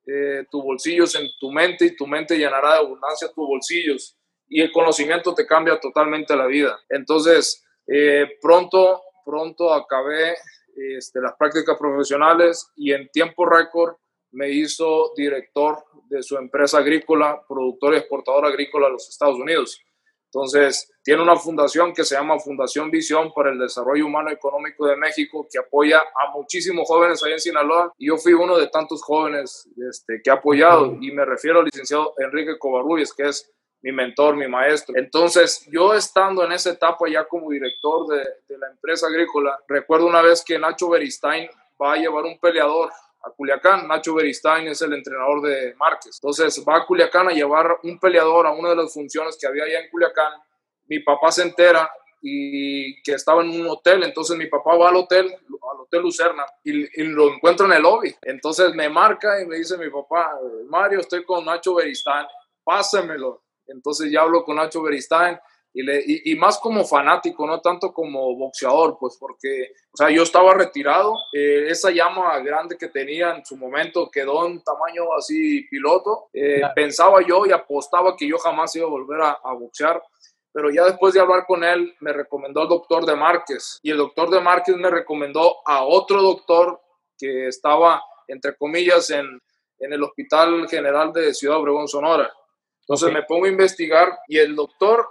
eh, 0.07 0.45
tus 0.51 0.63
bolsillos 0.63 1.15
en 1.15 1.27
tu 1.41 1.51
mente 1.51 1.87
y 1.87 1.97
tu 1.97 2.07
mente 2.07 2.37
llenará 2.37 2.73
de 2.75 2.79
abundancia 2.81 3.29
tus 3.29 3.49
bolsillos. 3.49 4.15
Y 4.47 4.61
el 4.61 4.71
conocimiento 4.73 5.33
te 5.33 5.47
cambia 5.47 5.81
totalmente 5.81 6.37
la 6.37 6.45
vida. 6.45 6.79
Entonces, 6.91 7.65
eh, 7.87 8.37
pronto, 8.43 9.01
pronto 9.25 9.73
acabé 9.73 10.35
este, 10.77 11.21
las 11.21 11.35
prácticas 11.37 11.77
profesionales 11.79 12.71
y 12.77 12.93
en 12.93 13.09
tiempo 13.09 13.47
récord 13.47 13.97
me 14.33 14.51
hizo 14.51 15.13
director 15.17 15.85
de 16.09 16.23
su 16.23 16.37
empresa 16.37 16.79
agrícola, 16.79 17.43
productor 17.49 17.95
y 17.95 17.99
exportador 17.99 18.47
agrícola 18.47 18.87
a 18.87 18.91
los 18.91 19.09
Estados 19.09 19.39
Unidos. 19.39 19.81
Entonces, 20.27 20.93
tiene 21.03 21.23
una 21.23 21.37
fundación 21.37 21.95
que 21.95 22.05
se 22.05 22.15
llama 22.15 22.39
Fundación 22.39 22.91
Visión 22.91 23.33
para 23.33 23.51
el 23.51 23.59
Desarrollo 23.59 24.05
Humano 24.05 24.31
Económico 24.31 24.87
de 24.87 24.97
México, 24.97 25.47
que 25.51 25.59
apoya 25.59 26.01
a 26.01 26.31
muchísimos 26.35 26.87
jóvenes 26.87 27.23
ahí 27.23 27.33
en 27.33 27.41
Sinaloa. 27.41 27.93
Y 27.97 28.09
yo 28.09 28.19
fui 28.19 28.35
uno 28.35 28.59
de 28.59 28.69
tantos 28.69 29.03
jóvenes 29.03 29.67
este, 29.89 30.21
que 30.23 30.31
ha 30.31 30.35
apoyado, 30.35 30.99
y 31.01 31.13
me 31.13 31.25
refiero 31.25 31.61
al 31.61 31.65
licenciado 31.65 32.13
Enrique 32.19 32.59
Covarrubias, 32.59 33.15
que 33.15 33.29
es 33.29 33.51
mi 33.83 33.93
mentor, 33.93 34.37
mi 34.37 34.49
maestro. 34.49 34.95
Entonces, 34.97 35.67
yo 35.71 35.95
estando 35.95 36.45
en 36.45 36.53
esa 36.53 36.71
etapa 36.71 37.09
ya 37.09 37.25
como 37.25 37.51
director 37.51 38.07
de, 38.09 38.57
la 38.57 38.69
empresa 38.69 39.07
agrícola, 39.07 39.59
recuerdo 39.69 40.07
una 40.07 40.23
vez 40.23 40.43
que 40.45 40.59
Nacho 40.59 40.89
Beristain 40.89 41.49
va 41.81 41.93
a 41.93 41.97
llevar 41.97 42.25
un 42.25 42.39
peleador 42.39 42.91
a 43.23 43.31
Culiacán. 43.31 43.87
Nacho 43.87 44.15
Beristain 44.15 44.67
es 44.69 44.81
el 44.83 44.93
entrenador 44.93 45.43
de 45.43 45.75
Márquez. 45.77 46.19
Entonces 46.21 46.65
va 46.67 46.79
a 46.79 46.87
Culiacán 46.87 47.29
a 47.29 47.33
llevar 47.33 47.79
un 47.83 47.99
peleador 47.99 48.47
a 48.47 48.53
una 48.53 48.71
de 48.71 48.77
las 48.77 48.93
funciones 48.93 49.37
que 49.41 49.47
había 49.47 49.65
allá 49.65 49.81
en 49.81 49.91
Culiacán. 49.91 50.33
Mi 50.87 51.01
papá 51.01 51.31
se 51.31 51.43
entera 51.43 51.91
y 52.23 53.01
que 53.03 53.13
estaba 53.13 53.43
en 53.43 53.51
un 53.51 53.69
hotel, 53.69 54.03
entonces 54.03 54.37
mi 54.37 54.47
papá 54.47 54.75
va 54.75 54.89
al 54.89 54.97
hotel, 54.97 55.27
al 55.27 55.81
hotel 55.81 56.03
Lucerna, 56.03 56.45
y, 56.65 57.05
lo 57.05 57.33
encuentra 57.33 57.67
en 57.67 57.73
el 57.75 57.83
lobby. 57.83 58.15
Entonces 58.23 58.75
me 58.75 58.89
marca 58.89 59.41
y 59.41 59.47
me 59.47 59.57
dice 59.57 59.79
mi 59.79 59.89
papá, 59.91 60.37
Mario, 60.69 61.01
estoy 61.01 61.25
con 61.25 61.45
Nacho 61.45 61.75
Beristain, 61.75 62.27
pásemelo. 62.65 63.46
Entonces 63.69 64.11
ya 64.11 64.23
hablo 64.23 64.45
con 64.45 64.57
Nacho 64.57 64.83
Beristain 64.83 65.39
y, 65.79 66.35
más 66.37 66.59
como 66.59 66.85
fanático, 66.85 67.47
no 67.47 67.61
tanto 67.61 67.93
como 67.93 68.35
boxeador, 68.35 68.97
pues 68.99 69.17
porque, 69.21 69.73
o 69.93 69.97
sea, 69.97 70.11
yo 70.11 70.23
estaba 70.23 70.55
retirado, 70.55 71.15
eh, 71.33 71.67
esa 71.69 71.91
llama 71.91 72.39
grande 72.39 72.79
que 72.79 72.89
tenía 72.89 73.37
en 73.37 73.45
su 73.45 73.57
momento 73.57 74.11
quedó 74.11 74.47
en 74.47 74.63
tamaño 74.63 75.13
así 75.17 75.67
piloto, 75.69 76.29
eh, 76.33 76.63
pensaba 76.75 77.21
yo 77.27 77.45
y 77.45 77.53
apostaba 77.53 78.17
que 78.17 78.27
yo 78.27 78.39
jamás 78.39 78.75
iba 78.77 78.87
a 78.87 78.91
volver 78.91 79.21
a, 79.21 79.53
boxear, 79.53 80.03
pero 80.51 80.71
ya 80.71 80.85
después 80.85 81.13
de 81.13 81.21
hablar 81.21 81.45
con 81.47 81.63
él, 81.63 81.95
me 82.01 82.13
recomendó 82.13 82.63
al 82.63 82.69
doctor 82.69 83.05
de 83.05 83.15
Márquez 83.15 83.79
y 83.83 83.91
el 83.91 83.99
doctor 83.99 84.31
de 84.31 84.41
Márquez 84.41 84.77
me 84.77 84.89
recomendó 84.89 85.57
a 85.67 85.85
otro 85.85 86.23
doctor 86.23 86.81
que 87.19 87.49
estaba, 87.49 88.03
entre 88.29 88.57
comillas, 88.57 89.11
en, 89.11 89.27
en 89.79 89.93
el 89.93 90.03
Hospital 90.03 90.67
General 90.69 91.13
de 91.13 91.35
Ciudad 91.35 91.59
Obregón, 91.59 91.87
Sonora. 91.87 92.33
Entonces 92.89 93.13
me 93.13 93.25
pongo 93.25 93.47
a 93.47 93.49
investigar 93.49 94.17
y 94.29 94.39
el 94.39 94.55
doctor 94.55 95.09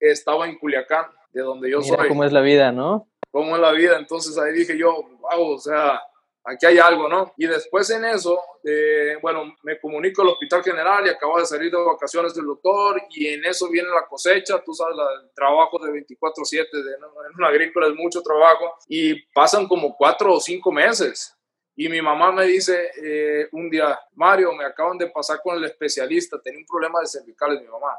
estaba 0.00 0.48
en 0.48 0.58
Culiacán, 0.58 1.06
de 1.32 1.42
donde 1.42 1.70
yo 1.70 1.78
Mira 1.78 1.98
soy. 1.98 2.08
¿Cómo 2.08 2.24
es 2.24 2.32
la 2.32 2.40
vida, 2.40 2.72
no? 2.72 3.06
¿Cómo 3.30 3.54
es 3.54 3.62
la 3.62 3.70
vida? 3.70 3.96
Entonces 3.96 4.36
ahí 4.38 4.52
dije 4.52 4.76
yo, 4.76 4.92
wow, 5.20 5.52
o 5.52 5.58
sea, 5.58 6.02
aquí 6.44 6.66
hay 6.66 6.78
algo, 6.78 7.08
¿no? 7.08 7.32
Y 7.36 7.46
después 7.46 7.88
en 7.90 8.04
eso, 8.06 8.40
eh, 8.64 9.16
bueno, 9.22 9.54
me 9.62 9.78
comunico 9.78 10.22
al 10.22 10.30
Hospital 10.30 10.64
General 10.64 11.06
y 11.06 11.10
acabo 11.10 11.38
de 11.38 11.46
salir 11.46 11.70
de 11.70 11.78
vacaciones 11.78 12.34
del 12.34 12.46
doctor 12.46 13.00
y 13.10 13.28
en 13.28 13.44
eso 13.44 13.70
viene 13.70 13.88
la 13.88 14.06
cosecha, 14.08 14.60
tú 14.64 14.74
sabes, 14.74 14.96
el 15.22 15.30
trabajo 15.32 15.78
de 15.78 15.92
24/7 15.92 16.68
en 16.72 17.34
una 17.38 17.46
agrícola 17.46 17.86
es 17.86 17.94
mucho 17.94 18.20
trabajo 18.20 18.74
y 18.88 19.22
pasan 19.32 19.68
como 19.68 19.96
cuatro 19.96 20.34
o 20.34 20.40
cinco 20.40 20.72
meses. 20.72 21.36
Y 21.74 21.88
mi 21.88 22.02
mamá 22.02 22.32
me 22.32 22.44
dice 22.46 22.90
eh, 23.02 23.48
un 23.52 23.70
día, 23.70 23.98
Mario, 24.14 24.52
me 24.52 24.64
acaban 24.64 24.98
de 24.98 25.08
pasar 25.08 25.40
con 25.42 25.56
el 25.56 25.64
especialista, 25.64 26.40
tenía 26.40 26.60
un 26.60 26.66
problema 26.66 27.00
de 27.00 27.06
cervicales 27.06 27.60
mi 27.60 27.68
mamá 27.68 27.96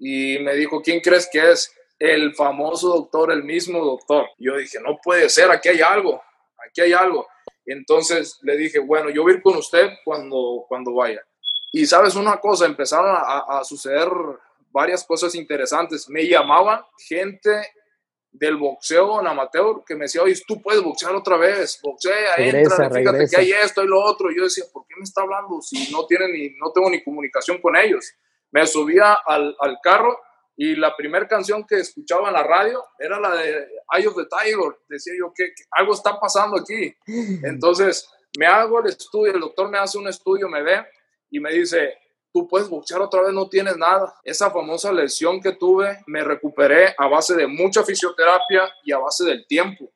y 0.00 0.38
me 0.38 0.54
dijo, 0.54 0.80
¿quién 0.82 1.00
crees 1.00 1.28
que 1.30 1.52
es? 1.52 1.72
El 1.98 2.34
famoso 2.34 2.88
doctor, 2.88 3.30
el 3.30 3.44
mismo 3.44 3.84
doctor. 3.84 4.26
Yo 4.38 4.56
dije, 4.56 4.78
no 4.80 4.98
puede 5.02 5.28
ser, 5.28 5.50
aquí 5.50 5.68
hay 5.68 5.82
algo, 5.82 6.22
aquí 6.66 6.80
hay 6.80 6.94
algo. 6.94 7.28
Entonces 7.66 8.38
le 8.40 8.56
dije, 8.56 8.78
bueno, 8.78 9.10
yo 9.10 9.22
voy 9.22 9.32
a 9.32 9.36
ir 9.36 9.42
con 9.42 9.58
usted 9.58 9.90
cuando, 10.02 10.64
cuando 10.66 10.94
vaya. 10.94 11.20
Y 11.70 11.84
sabes 11.84 12.16
una 12.16 12.38
cosa, 12.38 12.64
empezaron 12.64 13.14
a, 13.14 13.62
suceder 13.62 14.08
varias 14.70 15.04
cosas 15.04 15.34
interesantes. 15.34 16.08
Me 16.08 16.26
llamaban 16.26 16.80
gente 17.06 17.50
del 18.32 18.56
boxeo 18.56 19.20
en 19.20 19.26
amateur 19.26 19.82
que 19.86 19.94
me 19.94 20.04
decía, 20.04 20.22
oye, 20.22 20.40
tú 20.46 20.62
puedes 20.62 20.82
boxear 20.82 21.14
otra 21.14 21.36
vez, 21.36 21.80
boxea, 21.82 22.36
entra, 22.36 22.90
fíjate 22.90 23.26
que 23.28 23.36
hay 23.36 23.52
esto 23.52 23.82
y 23.82 23.86
lo 23.88 24.00
otro. 24.00 24.30
Y 24.30 24.36
yo 24.36 24.44
decía, 24.44 24.64
¿por 24.72 24.86
qué 24.86 24.94
me 24.96 25.04
está 25.04 25.22
hablando 25.22 25.60
si 25.60 25.90
no, 25.92 26.06
tiene 26.06 26.28
ni, 26.28 26.50
no 26.58 26.72
tengo 26.72 26.88
ni 26.90 27.02
comunicación 27.02 27.60
con 27.60 27.76
ellos? 27.76 28.14
me 28.52 28.66
subía 28.66 29.14
al, 29.26 29.56
al 29.60 29.78
carro 29.82 30.18
y 30.56 30.76
la 30.76 30.94
primera 30.96 31.26
canción 31.26 31.64
que 31.66 31.76
escuchaba 31.76 32.28
en 32.28 32.34
la 32.34 32.42
radio 32.42 32.84
era 32.98 33.18
la 33.18 33.34
de 33.34 33.66
Eye 33.96 34.06
of 34.06 34.16
the 34.16 34.26
Tiger. 34.26 34.76
Decía 34.88 35.14
yo 35.18 35.32
que, 35.34 35.52
algo 35.70 35.94
está 35.94 36.18
pasando 36.20 36.58
aquí. 36.58 36.94
Entonces 37.44 38.10
me 38.38 38.46
hago 38.46 38.80
el 38.80 38.86
estudio, 38.86 39.32
el 39.32 39.40
doctor 39.40 39.70
me 39.70 39.78
hace 39.78 39.98
un 39.98 40.08
estudio, 40.08 40.48
me 40.48 40.62
ve 40.62 40.84
y 41.30 41.40
me 41.40 41.52
dice, 41.52 41.96
tú 42.32 42.48
puedes 42.48 42.68
boxear 42.68 43.00
otra 43.00 43.22
vez, 43.22 43.32
no 43.32 43.48
tienes 43.48 43.76
nada. 43.76 44.14
Esa 44.24 44.50
famosa 44.50 44.92
lesión 44.92 45.40
que 45.40 45.52
tuve, 45.52 45.98
me 46.06 46.22
recuperé 46.22 46.94
a 46.96 47.08
base 47.08 47.34
de 47.34 47.46
mucha 47.46 47.82
fisioterapia 47.82 48.62
y 48.84 48.92
a 48.92 48.98
base 48.98 49.24
del 49.24 49.46
tiempo. 49.46 49.90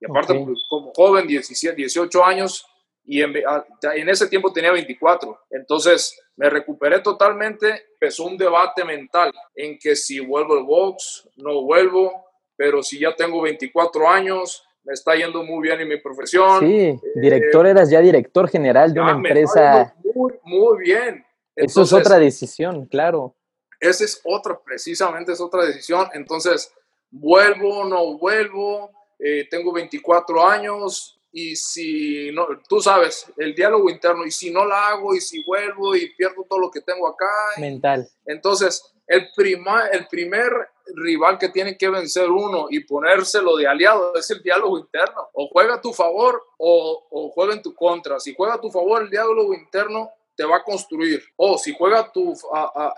Y 0.00 0.10
aparte, 0.10 0.34
pues, 0.44 0.64
como 0.68 0.92
joven, 0.94 1.26
17, 1.26 1.76
18 1.76 2.24
años, 2.24 2.66
y 3.04 3.20
en, 3.22 3.34
en, 3.36 4.08
ese 4.08 4.28
tiempo 4.28 4.52
tenía 4.52 4.72
24. 4.72 5.40
Entonces 5.50 6.18
me 6.36 6.48
recuperé 6.48 7.00
totalmente. 7.00 7.86
Empezó 7.94 8.24
un 8.24 8.36
debate 8.36 8.84
mental 8.84 9.32
en 9.54 9.78
que 9.78 9.96
si 9.96 10.20
vuelvo 10.20 10.54
al 10.54 10.64
box, 10.64 11.28
no 11.36 11.62
vuelvo, 11.62 12.26
pero 12.56 12.82
si 12.82 13.00
ya 13.00 13.14
tengo 13.14 13.42
24 13.42 14.08
años, 14.08 14.64
me 14.84 14.92
está 14.92 15.14
yendo 15.14 15.42
muy 15.42 15.62
bien 15.62 15.80
en 15.80 15.88
mi 15.88 16.00
profesión. 16.00 16.60
Sí, 16.60 16.98
director, 17.16 17.66
eras 17.66 17.90
ya 17.90 18.00
director 18.00 18.48
general 18.48 18.92
de 18.94 19.00
una 19.00 19.12
empresa. 19.12 19.94
Muy, 20.14 20.32
muy 20.44 20.78
bien. 20.80 21.24
Eso 21.56 21.82
es 21.82 21.92
otra 21.92 22.18
decisión, 22.18 22.86
claro. 22.86 23.36
Esa 23.78 24.04
es 24.04 24.20
otra, 24.24 24.60
precisamente 24.64 25.32
es 25.32 25.40
otra 25.40 25.64
decisión. 25.64 26.08
Entonces, 26.14 26.72
vuelvo, 27.10 27.84
no 27.84 28.16
vuelvo, 28.16 28.90
eh, 29.18 29.46
tengo 29.50 29.72
24 29.72 30.48
años, 30.48 31.18
y 31.32 31.56
si 31.56 32.30
no, 32.32 32.46
tú 32.68 32.80
sabes, 32.80 33.26
el 33.38 33.54
diálogo 33.54 33.88
interno, 33.90 34.24
y 34.26 34.30
si 34.30 34.50
no 34.50 34.66
la 34.66 34.88
hago, 34.88 35.14
y 35.14 35.20
si 35.20 35.42
vuelvo 35.44 35.96
y 35.96 36.14
pierdo 36.14 36.44
todo 36.48 36.60
lo 36.60 36.70
que 36.70 36.82
tengo 36.82 37.08
acá. 37.08 37.30
Mental. 37.58 38.06
Entonces, 38.26 38.92
el, 39.06 39.28
prima, 39.34 39.86
el 39.88 40.06
primer 40.08 40.52
rival 40.94 41.38
que 41.38 41.48
tiene 41.48 41.76
que 41.76 41.88
vencer 41.88 42.28
uno 42.30 42.66
y 42.70 42.80
ponérselo 42.80 43.56
de 43.56 43.66
aliado 43.66 44.14
es 44.14 44.30
el 44.30 44.42
diálogo 44.42 44.78
interno. 44.78 45.30
O 45.32 45.48
juega 45.48 45.76
a 45.76 45.80
tu 45.80 45.92
favor 45.92 46.42
o, 46.58 47.06
o 47.10 47.30
juega 47.30 47.54
en 47.54 47.62
tu 47.62 47.74
contra. 47.74 48.20
Si 48.20 48.34
juega 48.34 48.54
a 48.54 48.60
tu 48.60 48.70
favor, 48.70 49.02
el 49.02 49.10
diálogo 49.10 49.54
interno 49.54 50.10
te 50.36 50.44
va 50.44 50.58
a 50.58 50.62
construir. 50.62 51.22
O 51.36 51.58
si 51.58 51.74
juega 51.74 52.10
tu, 52.12 52.34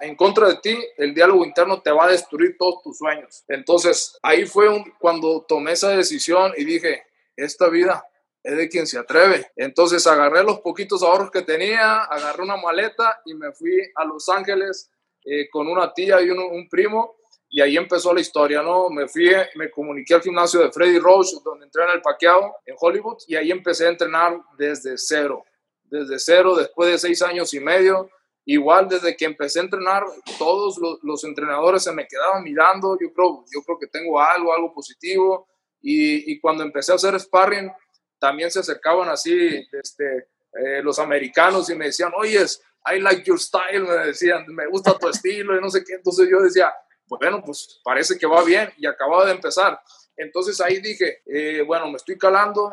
en 0.01 0.17
contra 0.17 0.49
de 0.49 0.57
ti, 0.57 0.79
el 0.97 1.15
diálogo 1.15 1.45
interno 1.45 1.83
te 1.83 1.91
va 1.91 2.07
a 2.07 2.11
destruir 2.11 2.57
todos 2.59 2.83
tus 2.83 2.99
sueños. 2.99 3.45
Entonces, 3.49 4.19
ahí 4.23 4.47
fue 4.47 4.69
un, 4.69 4.85
cuando 4.99 5.43
tomé 5.43 5.73
esa 5.73 5.91
decisión 5.91 6.53
y 6.57 6.65
dije, 6.65 7.03
esta 7.37 7.69
vida 7.69 8.07
es 8.45 8.57
de 8.57 8.69
quien 8.69 8.87
se 8.87 8.99
atreve. 8.99 9.51
Entonces 9.57 10.07
agarré 10.07 10.45
los 10.45 10.61
poquitos 10.61 11.03
ahorros 11.03 11.31
que 11.31 11.43
tenía, 11.43 12.05
agarré 12.05 12.43
una 12.43 12.59
maleta 12.59 13.23
y 13.25 13.35
me 13.35 13.51
fui 13.53 13.73
a 13.97 14.05
Los 14.05 14.29
Ángeles 14.29 14.91
eh, 15.25 15.49
con 15.49 15.67
una 15.67 15.93
tía 15.93 16.21
y 16.21 16.31
un, 16.31 16.69
primo 16.69 17.17
y 17.49 17.63
ahí 17.63 17.77
empezó 17.77 18.13
la 18.13 18.21
historia, 18.21 18.63
¿no? 18.63 18.91
Me 18.91 19.09
fui, 19.09 19.31
me 19.55 19.71
comuniqué 19.71 20.15
al 20.15 20.23
gimnasio 20.23 20.61
de 20.61 20.71
Freddy 20.71 20.99
Roach, 20.99 21.29
donde 21.43 21.65
entré 21.65 21.85
en 21.85 21.91
el 21.91 22.03
paqueado 22.03 22.57
en 22.67 22.77
Hollywood 22.79 23.19
y 23.27 23.37
ahí 23.37 23.51
empecé 23.51 23.87
a 23.87 23.91
entrenar 23.91 24.39
desde 24.59 24.99
cero, 24.99 25.45
desde 25.85 26.19
cero, 26.19 26.57
después 26.57 26.91
de 26.91 26.99
seis 26.99 27.23
años 27.23 27.53
y 27.55 27.61
medio. 27.61 28.11
Igual 28.47 28.89
desde 28.89 29.17
que 29.17 29.25
empecé 29.25 29.61
a 29.61 29.63
entrenar, 29.63 30.05
todos 30.39 30.77
los, 30.79 30.99
los 31.03 31.25
entrenadores 31.25 31.83
se 31.83 31.93
me 31.93 32.07
quedaban 32.07 32.43
mirando, 32.43 32.99
yo 33.01 33.13
creo, 33.13 33.45
yo 33.53 33.63
creo 33.63 33.79
que 33.79 33.87
tengo 33.87 34.21
algo, 34.21 34.53
algo 34.53 34.75
positivo. 34.75 35.49
Y, 35.81 36.33
y 36.33 36.41
cuando 36.41 36.63
empecé 36.63 36.93
a 36.93 36.97
hacer 36.97 37.19
sparring, 37.19 37.71
también 38.19 38.51
se 38.51 38.61
acercaban 38.61 39.09
así 39.09 39.67
este, 39.73 40.29
eh, 40.55 40.83
los 40.83 40.99
americanos 40.99 41.69
y 41.69 41.75
me 41.75 41.87
decían, 41.87 42.13
oye, 42.17 42.45
I 42.87 43.01
like 43.01 43.23
your 43.25 43.41
style, 43.41 43.81
me 43.81 44.07
decían, 44.07 44.45
me 44.49 44.67
gusta 44.67 44.99
tu 44.99 45.09
estilo 45.09 45.57
y 45.57 45.61
no 45.61 45.69
sé 45.69 45.83
qué. 45.85 45.95
Entonces 45.95 46.29
yo 46.31 46.41
decía, 46.41 46.73
bueno, 47.07 47.43
pues 47.45 47.81
parece 47.83 48.17
que 48.19 48.27
va 48.27 48.45
bien 48.45 48.73
y 48.77 48.87
acababa 48.87 49.27
de 49.27 49.33
empezar. 49.33 49.81
Entonces 50.17 50.61
ahí 50.61 50.81
dije, 50.81 51.23
eh, 51.27 51.63
bueno, 51.67 51.91
me 51.91 51.97
estoy 51.97 52.17
calando, 52.17 52.71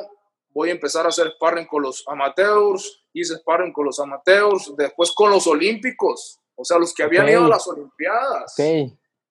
voy 0.54 0.70
a 0.70 0.74
empezar 0.74 1.06
a 1.06 1.10
hacer 1.10 1.32
sparring 1.32 1.66
con 1.66 1.82
los 1.82 2.04
amateurs, 2.08 3.04
hice 3.14 3.36
sparring 3.36 3.74
con 3.74 3.86
los 3.86 4.00
amateurs, 4.00 4.74
después 4.78 5.12
con 5.12 5.32
los 5.32 5.48
olímpicos, 5.48 6.40
o 6.56 6.64
sea, 6.64 6.78
los 6.78 6.94
que 6.94 7.04
habían 7.04 7.28
ido 7.30 7.46
a 7.46 7.50
las 7.50 7.68
Olimpiadas. 7.68 8.54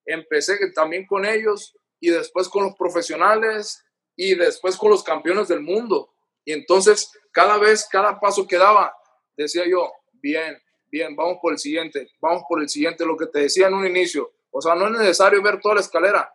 Empecé 0.05 0.59
también 0.75 1.07
con 1.07 1.25
ellos 1.25 1.77
y 2.01 2.11
después 2.11 2.49
con 2.49 2.65
los 2.65 2.75
profesionales 2.75 3.85
y 4.17 4.35
después 4.35 4.77
con 4.77 4.91
los 4.91 5.03
campeones 5.03 5.49
del 5.49 5.61
mundo. 5.61 6.13
Y 6.45 6.53
entonces, 6.53 7.13
cada 7.31 7.59
vez, 7.59 7.87
cada 7.91 8.19
paso 8.19 8.47
que 8.47 8.57
daba, 8.57 8.95
decía 9.37 9.65
yo, 9.69 9.93
bien, 10.15 10.61
bien, 10.87 11.15
vamos 11.15 11.39
por 11.41 11.53
el 11.53 11.59
siguiente, 11.59 12.11
vamos 12.21 12.43
por 12.49 12.61
el 12.61 12.69
siguiente, 12.69 13.05
lo 13.05 13.17
que 13.17 13.27
te 13.27 13.41
decía 13.41 13.69
en 13.69 13.75
un 13.75 13.87
inicio. 13.87 14.33
O 14.51 14.61
sea, 14.61 14.75
no 14.75 14.87
es 14.87 14.93
necesario 14.93 15.43
ver 15.43 15.61
toda 15.61 15.77
la 15.77 15.81
escalera, 15.83 16.33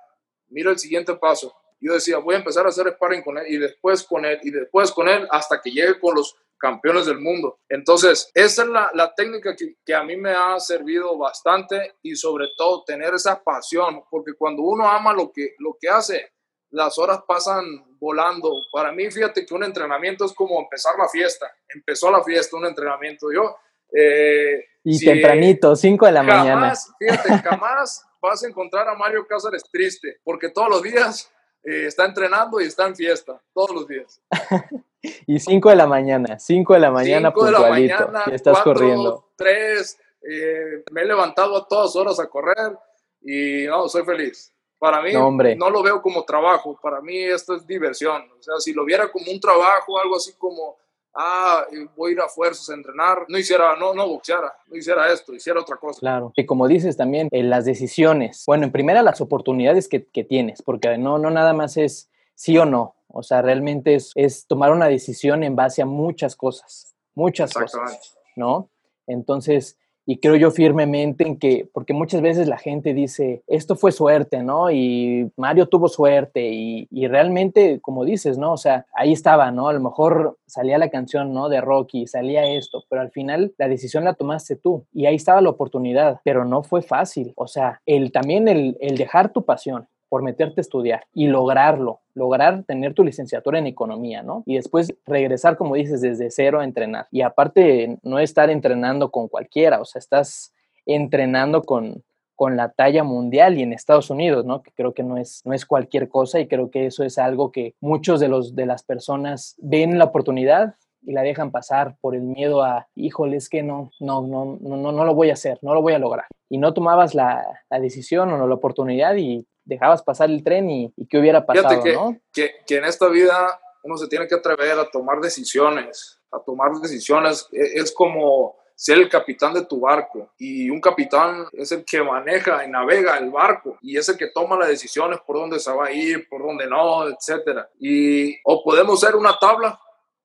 mira 0.48 0.72
el 0.72 0.80
siguiente 0.80 1.13
paso. 1.15 1.54
Yo 1.86 1.94
decía, 1.94 2.18
voy 2.18 2.34
a 2.34 2.39
empezar 2.39 2.65
a 2.65 2.70
hacer 2.70 2.92
sparring 2.94 3.22
con 3.22 3.38
él 3.38 3.46
y 3.48 3.58
después 3.58 4.04
con 4.04 4.25
él 4.25 4.39
y 4.42 4.50
después 4.50 4.92
con 4.92 5.08
él 5.08 5.27
hasta 5.30 5.62
que 5.62 5.70
llegue 5.70 6.00
con 6.00 6.15
los 6.15 6.36
campeones 6.58 7.06
del 7.06 7.20
mundo. 7.20 7.60
Entonces, 7.70 8.32
esa 8.34 8.63
es 8.63 8.70
la, 8.70 8.89
la 8.96 9.13
técnica 9.13 9.56
que, 9.56 9.75
que, 9.86 9.94
a 9.94 10.01
mí 10.01 10.18
me 10.18 10.32
ha 10.32 10.60
servido 10.60 11.15
bastante 11.15 11.94
y 12.01 12.15
sobre 12.15 12.48
todo 12.58 12.84
tener 12.86 13.13
esa 13.13 13.44
pasión, 13.44 14.01
porque 14.10 14.34
cuando 14.34 14.63
uno 14.63 14.89
ama 14.89 15.13
lo 15.13 15.32
que, 15.32 15.54
lo 15.60 15.77
que 15.80 15.88
hace, 15.88 16.32
las 16.72 16.98
horas 16.98 17.20
pasan 17.27 17.63
volando. 18.00 18.51
Para 18.72 18.92
mí, 18.92 19.12
fíjate 19.12 19.46
que 19.46 19.54
un 19.54 19.63
entrenamiento 19.63 20.25
es 20.25 20.34
como 20.34 20.60
empezar 20.60 20.98
la 20.98 21.08
fiesta. 21.08 21.46
Empezó 21.70 22.10
la 22.10 22.24
fiesta, 22.24 22.58
un 22.58 22.65
entrenamiento. 22.65 23.32
Yo, 23.32 23.58
eh, 23.94 24.65
Y 24.84 25.06
tempranito, 25.06 25.75
5 25.75 26.06
de 26.08 26.12
la 26.12 26.24
jamás, 26.24 26.38
mañana. 26.39 26.74
Fíjate, 26.98 27.30
jamás 27.48 28.04
vas 28.20 28.44
a 28.44 28.48
encontrar 28.48 28.89
a 28.89 28.96
Mario 28.96 29.27
Cázares 29.27 29.63
triste, 29.72 30.20
porque 30.24 30.50
todos 30.50 30.70
los 30.70 30.82
días 30.82 31.32
eh, 31.65 31.88
está 31.88 32.05
entrenando 32.05 32.62
y 32.62 32.65
está 32.65 32.86
en 32.86 32.95
fiesta, 32.95 33.41
todos 33.53 33.72
los 33.72 33.88
días. 33.88 34.22
y 35.27 35.39
5 35.39 35.69
de 35.69 35.75
la 35.75 35.88
mañana, 35.88 36.38
5 36.39 36.74
de 36.74 36.79
la 36.79 36.91
mañana 36.91 37.29
Cinco 37.29 37.45
de 37.45 37.51
la 37.51 37.57
puntualito, 37.57 38.07
mañana, 38.07 38.24
y 38.27 38.36
estás 38.36 38.53
cuatro, 38.53 38.74
corriendo. 38.74 39.29
Tres, 39.36 40.00
eh, 40.22 40.84
me 40.91 41.01
he 41.01 41.05
levantado 41.05 41.57
a 41.57 41.67
todas 41.67 41.95
horas 41.95 42.19
a 42.19 42.27
correr 42.27 42.77
y 43.22 43.65
no, 43.65 43.88
soy 43.88 44.03
feliz. 44.03 44.51
Para 44.77 45.01
mí 45.01 45.13
No, 45.13 45.27
hombre. 45.27 45.55
no 45.55 45.69
lo 45.69 45.81
veo 45.81 46.01
como 46.01 46.24
trabajo, 46.25 46.77
para 46.81 47.01
mí 47.01 47.17
esto 47.24 47.55
es 47.55 47.65
diversión. 47.65 48.29
O 48.38 48.43
sea, 48.43 48.55
si 48.60 48.74
lo 48.74 48.86
viera 48.86 49.12
como 49.12 49.31
un 49.31 49.39
trabajo, 49.39 50.00
algo 50.00 50.17
así 50.17 50.34
como, 50.34 50.77
ah, 51.15 51.65
eh, 51.72 51.88
voy 51.95 52.12
a 52.12 52.13
ir 52.13 52.19
a 52.22 52.27
fuerzas 52.27 52.69
a 52.69 52.74
entrenar, 52.74 53.25
no 53.27 53.38
hiciera, 53.38 53.75
no, 53.75 53.93
no 53.93 54.07
boxeara, 54.07 54.53
no 54.67 54.75
hiciera 54.75 55.12
esto, 55.12 55.34
hiciera 55.34 55.62
otra 55.62 55.77
cosa. 55.77 56.00
Claro. 56.00 56.34
Y 56.36 56.45
como 56.45 56.67
dices 56.67 56.98
también, 56.98 57.29
en 57.31 57.50
las 57.50 57.65
decisiones. 57.65 58.43
Bueno, 58.45 58.65
en 58.65 58.72
primera 58.72 59.01
las 59.01 59.22
oportunidades 59.22 59.88
que, 59.88 60.05
que 60.05 60.24
tienes, 60.24 60.62
porque 60.62 60.98
no, 60.98 61.17
no 61.17 61.31
nada 61.31 61.53
más 61.53 61.77
es 61.77 62.10
sí 62.36 62.57
o 62.57 62.65
no. 62.65 62.95
O 63.07 63.24
sea, 63.24 63.41
realmente 63.41 63.95
es, 63.95 64.12
es 64.15 64.45
tomar 64.45 64.72
una 64.72 64.88
decisión 64.88 65.43
en 65.43 65.55
base 65.55 65.81
a 65.81 65.86
muchas 65.86 66.36
cosas, 66.36 66.95
muchas 67.13 67.51
Exactamente. 67.51 67.98
cosas, 67.98 68.17
¿no? 68.36 68.69
Entonces, 69.07 69.77
y 70.06 70.18
creo 70.18 70.36
yo 70.36 70.52
firmemente 70.52 71.26
en 71.28 71.38
que, 71.38 71.68
porque 71.74 71.94
muchas 71.94 72.22
veces 72.22 72.48
la 72.48 72.58
gente 72.58 72.94
dice, 72.94 73.44
esto 73.48 73.76
fue 73.76 73.92
suerte, 73.92 74.44
¿no? 74.44 74.72
Y 74.72 75.32
Mario 75.36 75.68
tuvo 75.68 75.88
suerte 75.88 76.50
y, 76.52 76.88
y 76.92 77.08
realmente, 77.08 77.80
como 77.82 78.06
dices, 78.06 78.38
¿no? 78.38 78.54
O 78.54 78.58
sea, 78.58 78.86
ahí 78.94 79.14
estaba, 79.14 79.52
¿no? 79.52 79.68
A 79.68 79.74
lo 79.74 79.80
mejor 79.80 80.38
salía 80.46 80.78
la 80.78 80.90
canción, 80.90 81.34
¿no? 81.34 81.50
De 81.50 81.62
Rocky, 81.62 82.08
salía 82.08 82.46
esto, 82.46 82.84
pero 82.90 83.02
al 83.02 83.12
final 83.12 83.54
la 83.58 83.68
decisión 83.68 84.04
la 84.04 84.14
tomaste 84.14 84.56
tú 84.56 84.86
y 84.94 85.06
ahí 85.08 85.16
estaba 85.16 85.42
la 85.42 85.50
oportunidad, 85.50 86.20
pero 86.24 86.46
no 86.46 86.64
fue 86.64 86.82
fácil. 86.82 87.34
O 87.36 87.48
sea, 87.48 87.82
el, 87.86 88.12
también 88.12 88.48
el, 88.48 88.78
el 88.80 88.98
dejar 88.98 89.34
tu 89.34 89.44
pasión, 89.44 89.88
por 90.10 90.22
meterte 90.22 90.60
a 90.60 90.62
estudiar 90.62 91.06
y 91.14 91.28
lograrlo, 91.28 92.02
lograr 92.14 92.64
tener 92.64 92.94
tu 92.94 93.04
licenciatura 93.04 93.60
en 93.60 93.68
economía, 93.68 94.24
¿no? 94.24 94.44
Y 94.46 94.56
después 94.56 94.94
regresar, 95.06 95.58
como 95.58 95.76
dices, 95.76 96.02
desde 96.02 96.32
cero 96.32 96.60
a 96.60 96.64
entrenar. 96.64 97.08
Y 97.12 97.22
aparte, 97.22 97.98
no 98.04 98.20
estar 98.20 98.50
entrenando 98.50 99.12
con 99.12 99.28
cualquiera, 99.28 99.82
o 99.82 99.86
sea, 99.86 100.00
estás 100.00 100.54
entrenando 100.86 101.64
con, 101.64 102.04
con 102.36 102.58
la 102.58 102.70
talla 102.70 103.04
mundial 103.04 103.58
y 103.58 103.64
en 103.64 103.74
Estados 103.74 104.10
Unidos, 104.10 104.46
¿no? 104.46 104.62
Que 104.62 104.72
creo 104.72 104.94
que 104.94 105.04
no 105.04 105.18
es, 105.18 105.42
no 105.46 105.54
es 105.54 105.66
cualquier 105.66 106.10
cosa 106.10 106.40
y 106.40 106.48
creo 106.48 106.70
que 106.70 106.86
eso 106.86 107.04
es 107.04 107.18
algo 107.18 107.52
que 107.52 107.76
muchos 107.80 108.20
de, 108.20 108.28
los, 108.28 108.56
de 108.56 108.66
las 108.66 108.84
personas 108.84 109.56
ven 109.60 109.98
la 109.98 110.06
oportunidad 110.06 110.76
y 111.02 111.14
la 111.14 111.22
dejan 111.22 111.52
pasar 111.52 111.98
por 112.02 112.16
el 112.16 112.24
miedo 112.24 112.64
a, 112.64 112.88
híjole, 112.96 113.38
es 113.38 113.48
que 113.48 113.64
no, 113.64 113.92
no, 114.00 114.26
no, 114.26 114.58
no, 114.60 114.92
no, 114.92 115.06
lo 115.06 115.14
voy 115.14 115.30
a 115.30 115.34
hacer, 115.34 115.60
no 115.62 115.74
lo 115.74 115.82
voy 115.82 115.94
a 115.94 116.00
lograr. 116.00 116.26
Y 116.50 116.58
no 116.58 116.74
tomabas 116.74 117.14
la, 117.14 117.46
la 117.70 117.80
decisión 117.80 118.32
o 118.32 118.48
la 118.48 118.56
oportunidad 118.56 119.16
y 119.16 119.46
dejabas 119.65 120.01
pasar 120.03 120.29
el 120.29 120.43
tren 120.43 120.69
y, 120.69 120.93
y 120.95 121.07
qué 121.07 121.17
hubiera 121.17 121.45
pasado, 121.45 121.84
que, 121.84 121.93
¿no? 121.93 122.17
que, 122.31 122.51
que 122.65 122.77
en 122.77 122.86
esta 122.86 123.07
vida 123.10 123.60
uno 123.84 123.98
se 123.98 124.07
tiene 124.07 124.27
que 124.27 124.36
atrever 124.36 124.79
a 124.79 124.89
tomar 124.89 125.19
decisiones, 125.19 126.19
a 126.31 126.39
tomar 126.39 126.72
decisiones. 126.81 127.48
E- 127.51 127.79
Es 127.79 127.91
como 127.91 128.55
ser 128.77 128.98
el 128.98 129.07
capitán 129.10 129.53
de 129.53 129.65
tu 129.65 129.79
barco 129.79 130.31
y 130.38 130.69
un 130.69 130.81
capitán 130.81 131.45
es 131.53 131.72
el 131.72 131.86
que 131.86 132.03
maneja 132.03 132.65
y 132.65 132.69
navega 132.69 133.17
el 133.17 133.29
barco 133.31 133.77
y 133.81 133.98
es 133.98 134.10
el 134.10 134.17
que 134.17 134.27
toma 134.27 134.57
las 134.57 134.67
decisiones 134.67 135.19
por 135.25 135.38
dónde 135.38 135.60
se 135.60 135.72
va 135.72 135.86
a 135.88 135.91
ir, 135.91 136.27
por 136.27 136.41
dónde 136.43 136.67
no, 136.67 137.07
etcétera. 137.07 137.69
Y 137.79 138.36
o 138.43 138.62
podemos 138.63 139.00
ser 139.00 139.15
una 139.15 139.38
tabla 139.39 139.79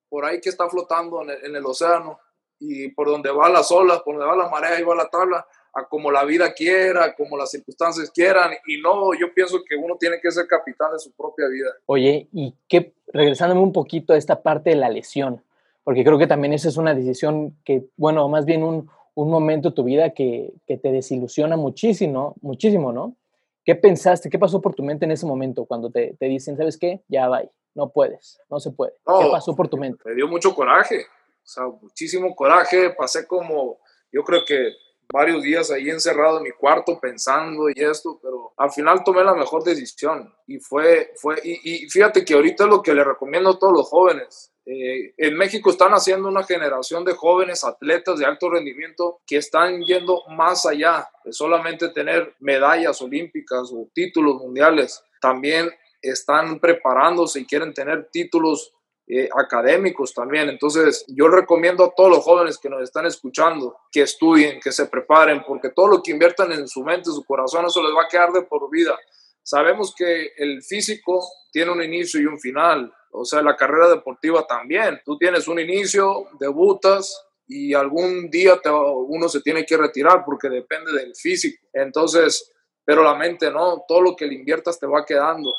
por 0.09 0.25
ahí 0.25 0.41
que 0.41 0.49
está 0.49 0.67
flotando 0.67 1.21
en 1.23 1.29
el, 1.29 1.45
en 1.45 1.55
el 1.55 1.65
océano 1.65 2.19
y 2.59 2.89
por 2.89 3.07
donde 3.07 3.31
va 3.31 3.47
las 3.47 3.71
olas, 3.71 4.01
por 4.01 4.15
donde 4.17 4.27
va 4.29 4.35
la 4.35 4.49
marea, 4.49 4.75
ahí 4.75 4.83
va 4.83 4.95
la 4.95 5.09
tabla, 5.09 5.47
a 5.73 5.85
como 5.87 6.11
la 6.11 6.23
vida 6.25 6.53
quiera, 6.53 7.15
como 7.15 7.37
las 7.37 7.51
circunstancias 7.51 8.11
quieran. 8.11 8.51
Y 8.67 8.81
no, 8.81 9.13
yo 9.13 9.33
pienso 9.33 9.59
que 9.67 9.75
uno 9.75 9.95
tiene 9.97 10.19
que 10.19 10.31
ser 10.31 10.47
capitán 10.47 10.91
de 10.91 10.99
su 10.99 11.11
propia 11.11 11.47
vida. 11.47 11.69
Oye, 11.85 12.27
y 12.33 12.53
qué, 12.67 12.93
regresándome 13.07 13.61
un 13.61 13.71
poquito 13.73 14.13
a 14.13 14.17
esta 14.17 14.41
parte 14.41 14.71
de 14.71 14.75
la 14.75 14.89
lesión, 14.89 15.43
porque 15.83 16.03
creo 16.03 16.17
que 16.17 16.27
también 16.27 16.53
esa 16.53 16.67
es 16.69 16.77
una 16.77 16.93
decisión 16.93 17.55
que, 17.63 17.85
bueno, 17.97 18.27
más 18.27 18.45
bien 18.45 18.63
un, 18.63 18.89
un 19.15 19.29
momento 19.29 19.69
de 19.69 19.75
tu 19.75 19.83
vida 19.83 20.11
que, 20.11 20.53
que 20.67 20.77
te 20.77 20.91
desilusiona 20.91 21.57
muchísimo, 21.57 22.35
muchísimo, 22.41 22.91
¿no? 22.91 23.15
¿Qué 23.63 23.75
pensaste? 23.75 24.29
¿Qué 24.29 24.39
pasó 24.39 24.59
por 24.59 24.73
tu 24.73 24.83
mente 24.83 25.05
en 25.05 25.11
ese 25.11 25.25
momento 25.25 25.65
cuando 25.65 25.89
te, 25.91 26.15
te 26.19 26.25
dicen, 26.25 26.57
¿sabes 26.57 26.77
qué? 26.77 27.01
Ya 27.07 27.29
va, 27.29 27.43
no 27.75 27.89
puedes, 27.89 28.39
no 28.49 28.59
se 28.59 28.71
puede. 28.71 28.93
¿Qué 29.05 29.23
No. 29.25 29.31
pasó 29.31 29.55
por 29.55 29.67
tu 29.67 29.77
mente? 29.77 30.01
me 30.03 30.15
dio 30.15 30.27
mucho 30.27 30.53
coraje, 30.53 31.05
o 31.43 31.47
sea, 31.47 31.63
muchísimo 31.67 32.35
coraje. 32.35 32.89
Pasé 32.91 33.25
como, 33.27 33.77
yo 34.11 34.23
creo 34.23 34.43
que 34.45 34.71
varios 35.11 35.43
días 35.43 35.71
ahí 35.71 35.89
encerrado 35.89 36.37
en 36.37 36.43
mi 36.43 36.51
cuarto 36.51 36.99
pensando 36.99 37.69
y 37.69 37.73
esto, 37.75 38.19
pero 38.21 38.53
al 38.57 38.71
final 38.71 39.03
tomé 39.03 39.23
la 39.23 39.33
mejor 39.33 39.63
decisión 39.63 40.33
y 40.47 40.59
fue, 40.59 41.11
fue, 41.15 41.39
y, 41.43 41.85
y 41.85 41.89
fíjate 41.89 42.23
que 42.23 42.33
ahorita 42.33 42.63
es 42.63 42.69
lo 42.69 42.81
que 42.81 42.93
le 42.93 43.03
recomiendo 43.03 43.51
a 43.51 43.59
todos 43.59 43.73
los 43.73 43.87
jóvenes. 43.89 44.51
Eh, 44.65 45.13
en 45.17 45.35
México 45.37 45.71
están 45.71 45.91
haciendo 45.91 46.27
una 46.27 46.43
generación 46.43 47.03
de 47.03 47.13
jóvenes 47.13 47.63
atletas 47.63 48.19
de 48.19 48.25
alto 48.25 48.49
rendimiento 48.49 49.19
que 49.25 49.37
están 49.37 49.81
yendo 49.81 50.23
más 50.29 50.65
allá 50.65 51.09
de 51.25 51.33
solamente 51.33 51.89
tener 51.89 52.35
medallas 52.39 53.01
olímpicas 53.01 53.71
o 53.73 53.89
títulos 53.93 54.35
mundiales. 54.35 55.03
También 55.19 55.71
están 56.01 56.59
preparándose 56.59 57.39
y 57.39 57.45
quieren 57.45 57.73
tener 57.73 58.09
títulos 58.11 58.73
eh, 59.13 59.27
académicos 59.37 60.13
también. 60.13 60.47
Entonces, 60.47 61.03
yo 61.09 61.27
recomiendo 61.27 61.83
a 61.83 61.93
todos 61.93 62.09
los 62.09 62.23
jóvenes 62.23 62.57
que 62.57 62.69
nos 62.69 62.81
están 62.81 63.05
escuchando 63.05 63.75
que 63.91 64.03
estudien, 64.03 64.61
que 64.61 64.71
se 64.71 64.85
preparen, 64.85 65.43
porque 65.45 65.69
todo 65.69 65.87
lo 65.89 66.01
que 66.01 66.11
inviertan 66.11 66.53
en 66.53 66.65
su 66.67 66.81
mente, 66.81 67.11
su 67.11 67.25
corazón, 67.25 67.65
eso 67.65 67.83
les 67.83 67.93
va 67.93 68.03
a 68.03 68.07
quedar 68.07 68.31
de 68.31 68.43
por 68.43 68.69
vida. 68.71 68.97
Sabemos 69.43 69.93
que 69.93 70.31
el 70.37 70.63
físico 70.63 71.21
tiene 71.51 71.71
un 71.71 71.83
inicio 71.83 72.21
y 72.21 72.25
un 72.25 72.39
final, 72.39 72.93
o 73.11 73.25
sea, 73.25 73.41
la 73.41 73.57
carrera 73.57 73.89
deportiva 73.89 74.47
también. 74.47 75.01
Tú 75.03 75.17
tienes 75.17 75.47
un 75.49 75.59
inicio, 75.59 76.27
debutas 76.39 77.25
y 77.47 77.73
algún 77.73 78.29
día 78.29 78.61
te- 78.61 78.69
uno 78.69 79.27
se 79.27 79.41
tiene 79.41 79.65
que 79.65 79.75
retirar 79.75 80.23
porque 80.25 80.47
depende 80.47 80.93
del 80.93 81.13
físico. 81.15 81.67
Entonces, 81.73 82.49
pero 82.85 83.03
la 83.03 83.15
mente 83.15 83.51
no, 83.51 83.83
todo 83.85 83.99
lo 84.01 84.15
que 84.15 84.25
le 84.25 84.35
inviertas 84.35 84.79
te 84.79 84.87
va 84.87 85.03
quedando 85.05 85.51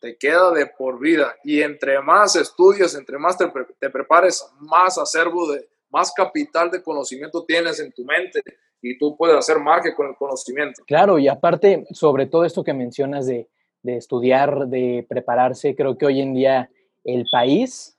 te 0.00 0.16
queda 0.16 0.50
de 0.52 0.66
por 0.66 0.98
vida. 0.98 1.34
Y 1.44 1.60
entre 1.62 2.00
más 2.00 2.34
estudias, 2.36 2.94
entre 2.94 3.18
más 3.18 3.36
te, 3.36 3.48
pre- 3.48 3.66
te 3.78 3.90
prepares, 3.90 4.44
más 4.60 4.96
acervo 4.98 5.50
de, 5.52 5.68
más 5.90 6.12
capital 6.12 6.70
de 6.70 6.82
conocimiento 6.82 7.44
tienes 7.44 7.80
en 7.80 7.92
tu 7.92 8.04
mente 8.04 8.42
y 8.82 8.96
tú 8.98 9.16
puedes 9.16 9.36
hacer 9.36 9.58
magia 9.58 9.94
con 9.94 10.08
el 10.08 10.16
conocimiento. 10.16 10.82
Claro, 10.86 11.18
y 11.18 11.28
aparte, 11.28 11.86
sobre 11.90 12.26
todo 12.26 12.44
esto 12.44 12.64
que 12.64 12.72
mencionas 12.72 13.26
de, 13.26 13.48
de 13.82 13.96
estudiar, 13.96 14.68
de 14.68 15.04
prepararse, 15.08 15.74
creo 15.76 15.98
que 15.98 16.06
hoy 16.06 16.20
en 16.20 16.32
día 16.34 16.70
el 17.04 17.26
país 17.30 17.98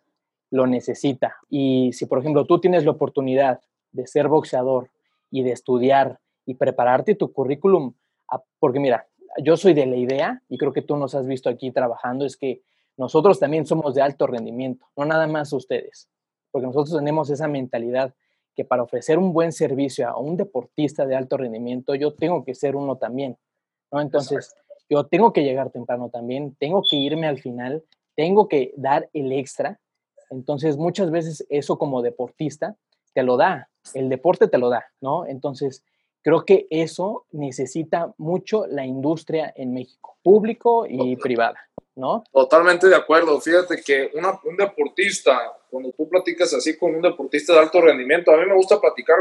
lo 0.49 0.65
necesita. 0.67 1.37
Y 1.49 1.91
si, 1.93 2.07
por 2.07 2.19
ejemplo, 2.19 2.45
tú 2.45 2.59
tienes 2.59 2.83
la 2.83 2.91
oportunidad 2.91 3.61
de 3.91 4.07
ser 4.07 4.27
boxeador 4.27 4.89
y 5.29 5.43
de 5.43 5.51
estudiar 5.51 6.19
y 6.45 6.55
prepararte 6.55 7.13
tu 7.15 7.31
currículum, 7.31 7.93
a- 8.29 8.41
porque 8.59 8.79
mira, 8.79 9.05
yo 9.37 9.57
soy 9.57 9.73
de 9.73 9.85
la 9.85 9.95
idea, 9.95 10.41
y 10.49 10.57
creo 10.57 10.73
que 10.73 10.81
tú 10.81 10.95
nos 10.97 11.15
has 11.15 11.27
visto 11.27 11.49
aquí 11.49 11.71
trabajando, 11.71 12.25
es 12.25 12.37
que 12.37 12.61
nosotros 12.97 13.39
también 13.39 13.65
somos 13.65 13.95
de 13.95 14.01
alto 14.01 14.27
rendimiento, 14.27 14.85
no 14.95 15.05
nada 15.05 15.27
más 15.27 15.53
ustedes, 15.53 16.09
porque 16.51 16.67
nosotros 16.67 16.97
tenemos 16.97 17.29
esa 17.29 17.47
mentalidad 17.47 18.13
que 18.55 18.65
para 18.65 18.83
ofrecer 18.83 19.17
un 19.17 19.33
buen 19.33 19.51
servicio 19.53 20.07
a 20.07 20.17
un 20.17 20.35
deportista 20.35 21.05
de 21.05 21.15
alto 21.15 21.37
rendimiento, 21.37 21.95
yo 21.95 22.13
tengo 22.13 22.43
que 22.43 22.53
ser 22.53 22.75
uno 22.75 22.97
también, 22.97 23.37
¿no? 23.91 24.01
Entonces, 24.01 24.53
yo 24.89 25.05
tengo 25.05 25.31
que 25.31 25.43
llegar 25.43 25.69
temprano 25.69 26.09
también, 26.09 26.55
tengo 26.59 26.83
que 26.87 26.97
irme 26.97 27.27
al 27.27 27.39
final, 27.39 27.83
tengo 28.15 28.49
que 28.49 28.73
dar 28.75 29.09
el 29.13 29.31
extra. 29.31 29.79
Entonces, 30.29 30.75
muchas 30.77 31.11
veces 31.11 31.45
eso 31.49 31.77
como 31.77 32.01
deportista 32.01 32.75
te 33.13 33.23
lo 33.23 33.37
da, 33.37 33.69
el 33.93 34.09
deporte 34.09 34.47
te 34.47 34.57
lo 34.57 34.69
da, 34.69 34.85
¿no? 34.99 35.25
Entonces, 35.25 35.83
creo 36.21 36.45
que 36.45 36.67
eso 36.69 37.25
necesita 37.31 38.13
mucho 38.17 38.65
la 38.67 38.85
industria 38.85 39.51
en 39.55 39.73
México, 39.73 40.17
público 40.23 40.85
y 40.87 41.15
privada, 41.17 41.59
¿no? 41.95 42.23
Totalmente 42.31 42.87
de 42.87 42.95
acuerdo. 42.95 43.39
Fíjate 43.41 43.81
que 43.83 44.11
una- 44.13 44.39
un 44.43 44.55
deportista, 44.57 45.39
cuando 45.69 45.91
tú 45.91 46.07
platicas 46.09 46.53
así 46.53 46.77
con 46.77 46.93
un 46.95 47.01
deportista 47.01 47.53
de 47.53 47.59
alto 47.59 47.81
rendimiento, 47.81 48.31
a 48.31 48.37
mí 48.37 48.45
me 48.45 48.55
gusta 48.55 48.79
platicar 48.79 49.17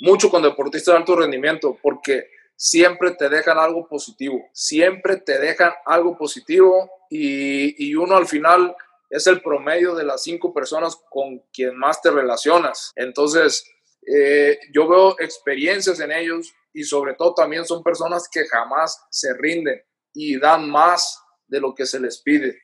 mucho 0.00 0.30
con 0.30 0.42
deportistas 0.42 0.94
de 0.94 0.98
alto 0.98 1.16
rendimiento 1.16 1.76
porque 1.82 2.28
siempre 2.56 3.12
te 3.12 3.28
dejan 3.28 3.58
algo 3.58 3.86
positivo, 3.86 4.42
siempre 4.52 5.16
te 5.18 5.38
dejan 5.38 5.72
algo 5.84 6.16
positivo 6.16 6.90
y, 7.10 7.88
y 7.90 7.94
uno 7.94 8.16
al 8.16 8.26
final 8.26 8.74
es 9.10 9.26
el 9.26 9.40
promedio 9.40 9.94
de 9.94 10.04
las 10.04 10.22
cinco 10.22 10.52
personas 10.52 10.96
con 11.10 11.38
quien 11.52 11.76
más 11.76 12.02
te 12.02 12.10
relacionas. 12.10 12.92
Entonces, 12.96 13.70
eh, 14.06 14.58
yo 14.72 14.88
veo 14.88 15.16
experiencias 15.18 16.00
en 16.00 16.12
ellos 16.12 16.54
y 16.72 16.84
sobre 16.84 17.14
todo 17.14 17.34
también 17.34 17.64
son 17.64 17.82
personas 17.82 18.28
que 18.30 18.46
jamás 18.46 19.04
se 19.10 19.34
rinden 19.34 19.82
y 20.12 20.38
dan 20.38 20.70
más 20.70 21.20
de 21.46 21.60
lo 21.60 21.74
que 21.74 21.86
se 21.86 22.00
les 22.00 22.20
pide. 22.22 22.58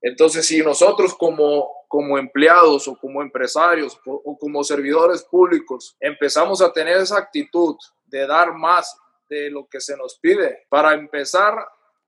Entonces, 0.00 0.46
si 0.46 0.62
nosotros 0.62 1.14
como 1.14 1.78
como 1.88 2.18
empleados 2.18 2.86
o 2.86 2.96
como 2.96 3.22
empresarios 3.22 3.98
o, 4.06 4.38
como 4.38 4.62
servidores 4.62 5.24
públicos 5.24 5.96
empezamos 5.98 6.60
a 6.60 6.72
tener 6.72 6.98
esa 6.98 7.18
actitud 7.18 7.76
de 8.04 8.26
dar 8.26 8.54
más 8.54 8.96
de 9.28 9.50
lo 9.50 9.66
que 9.66 9.80
se 9.80 9.96
nos 9.96 10.18
pide, 10.18 10.66
para 10.68 10.94
empezar 10.94 11.54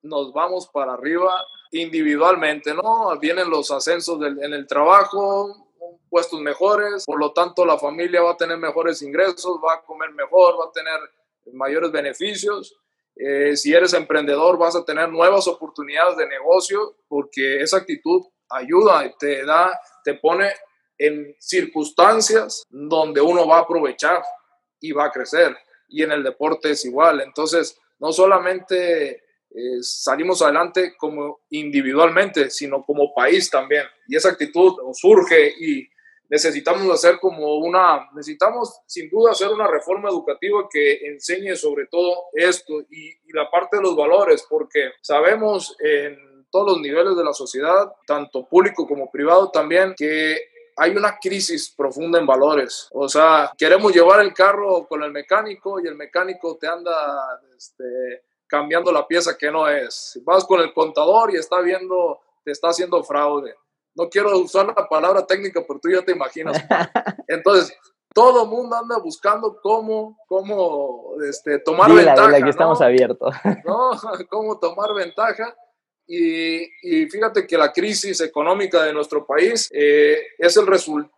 nos 0.02 0.32
vamos 0.32 0.68
para 0.72 0.94
arriba 0.94 1.34
individualmente, 1.72 2.72
¿no? 2.72 3.18
Vienen 3.18 3.50
los 3.50 3.70
ascensos 3.70 4.18
en 4.22 4.54
el 4.54 4.66
trabajo, 4.66 5.69
puestos 6.10 6.40
mejores, 6.40 7.04
por 7.06 7.18
lo 7.18 7.32
tanto 7.32 7.64
la 7.64 7.78
familia 7.78 8.20
va 8.20 8.32
a 8.32 8.36
tener 8.36 8.58
mejores 8.58 9.00
ingresos, 9.00 9.58
va 9.64 9.74
a 9.74 9.82
comer 9.82 10.10
mejor, 10.12 10.60
va 10.60 10.66
a 10.66 10.72
tener 10.72 11.00
mayores 11.52 11.90
beneficios. 11.92 12.76
Eh, 13.16 13.56
si 13.56 13.72
eres 13.72 13.94
emprendedor 13.94 14.58
vas 14.58 14.76
a 14.76 14.84
tener 14.84 15.08
nuevas 15.08 15.46
oportunidades 15.46 16.16
de 16.16 16.26
negocio 16.26 16.96
porque 17.08 17.60
esa 17.60 17.78
actitud 17.78 18.22
ayuda, 18.50 19.14
te 19.18 19.44
da, 19.44 19.78
te 20.04 20.14
pone 20.14 20.52
en 20.98 21.34
circunstancias 21.38 22.64
donde 22.68 23.20
uno 23.20 23.46
va 23.46 23.58
a 23.58 23.60
aprovechar 23.62 24.22
y 24.80 24.92
va 24.92 25.06
a 25.06 25.10
crecer. 25.10 25.56
Y 25.88 26.02
en 26.02 26.12
el 26.12 26.22
deporte 26.22 26.70
es 26.70 26.84
igual. 26.84 27.20
Entonces, 27.20 27.78
no 27.98 28.12
solamente 28.12 29.22
eh, 29.52 29.82
salimos 29.82 30.42
adelante 30.42 30.94
como 30.96 31.40
individualmente, 31.50 32.50
sino 32.50 32.84
como 32.84 33.14
país 33.14 33.50
también. 33.50 33.84
Y 34.06 34.16
esa 34.16 34.30
actitud 34.30 34.74
surge 34.92 35.52
y 35.58 35.88
necesitamos 36.30 36.88
hacer 36.94 37.18
como 37.20 37.56
una, 37.56 38.08
necesitamos 38.14 38.80
sin 38.86 39.10
duda 39.10 39.32
hacer 39.32 39.48
una 39.48 39.66
reforma 39.66 40.08
educativa 40.08 40.66
que 40.70 41.06
enseñe 41.08 41.54
sobre 41.56 41.86
todo 41.86 42.14
esto 42.32 42.80
y, 42.88 43.10
y 43.10 43.32
la 43.34 43.50
parte 43.50 43.76
de 43.76 43.82
los 43.82 43.96
valores, 43.96 44.46
porque 44.48 44.92
sabemos 45.02 45.76
en 45.80 46.46
todos 46.50 46.72
los 46.72 46.80
niveles 46.80 47.16
de 47.16 47.24
la 47.24 47.32
sociedad, 47.32 47.92
tanto 48.06 48.46
público 48.46 48.86
como 48.86 49.10
privado 49.10 49.50
también, 49.50 49.94
que 49.96 50.38
hay 50.76 50.92
una 50.92 51.18
crisis 51.18 51.74
profunda 51.76 52.18
en 52.18 52.26
valores. 52.26 52.88
O 52.92 53.08
sea, 53.08 53.52
queremos 53.58 53.92
llevar 53.92 54.20
el 54.20 54.32
carro 54.32 54.86
con 54.88 55.02
el 55.02 55.12
mecánico 55.12 55.78
y 55.80 55.86
el 55.86 55.94
mecánico 55.94 56.56
te 56.58 56.66
anda 56.66 57.38
este, 57.56 58.24
cambiando 58.46 58.90
la 58.90 59.06
pieza 59.06 59.36
que 59.36 59.50
no 59.50 59.68
es. 59.68 60.18
Vas 60.24 60.44
con 60.44 60.60
el 60.60 60.72
contador 60.72 61.34
y 61.34 61.36
está 61.36 61.60
viendo, 61.60 62.20
te 62.44 62.52
está 62.52 62.68
haciendo 62.68 63.02
fraude. 63.04 63.54
No 63.94 64.08
quiero 64.08 64.36
usar 64.38 64.66
la 64.66 64.88
palabra 64.88 65.26
técnica, 65.26 65.62
pero 65.66 65.80
tú 65.80 65.90
ya 65.90 66.02
te 66.02 66.12
imaginas. 66.12 66.62
Entonces, 67.28 67.76
todo 68.14 68.46
mundo 68.46 68.76
anda 68.76 68.98
buscando 68.98 69.58
cómo, 69.62 70.18
cómo 70.26 71.14
este, 71.28 71.58
tomar 71.58 71.92
ventaja. 71.92 72.28
Dile, 72.28 72.42
que 72.42 72.50
estamos 72.50 72.80
abiertos. 72.80 73.34
¿no? 73.64 73.90
Cómo 74.28 74.58
tomar 74.58 74.94
ventaja 74.94 75.54
y, 76.12 77.06
fíjate 77.06 77.46
que 77.46 77.56
la 77.56 77.72
crisis 77.72 78.20
económica 78.20 78.82
de 78.82 78.92
nuestro 78.92 79.24
país 79.24 79.68
eh, 79.72 80.18
es 80.38 80.56
el 80.56 80.66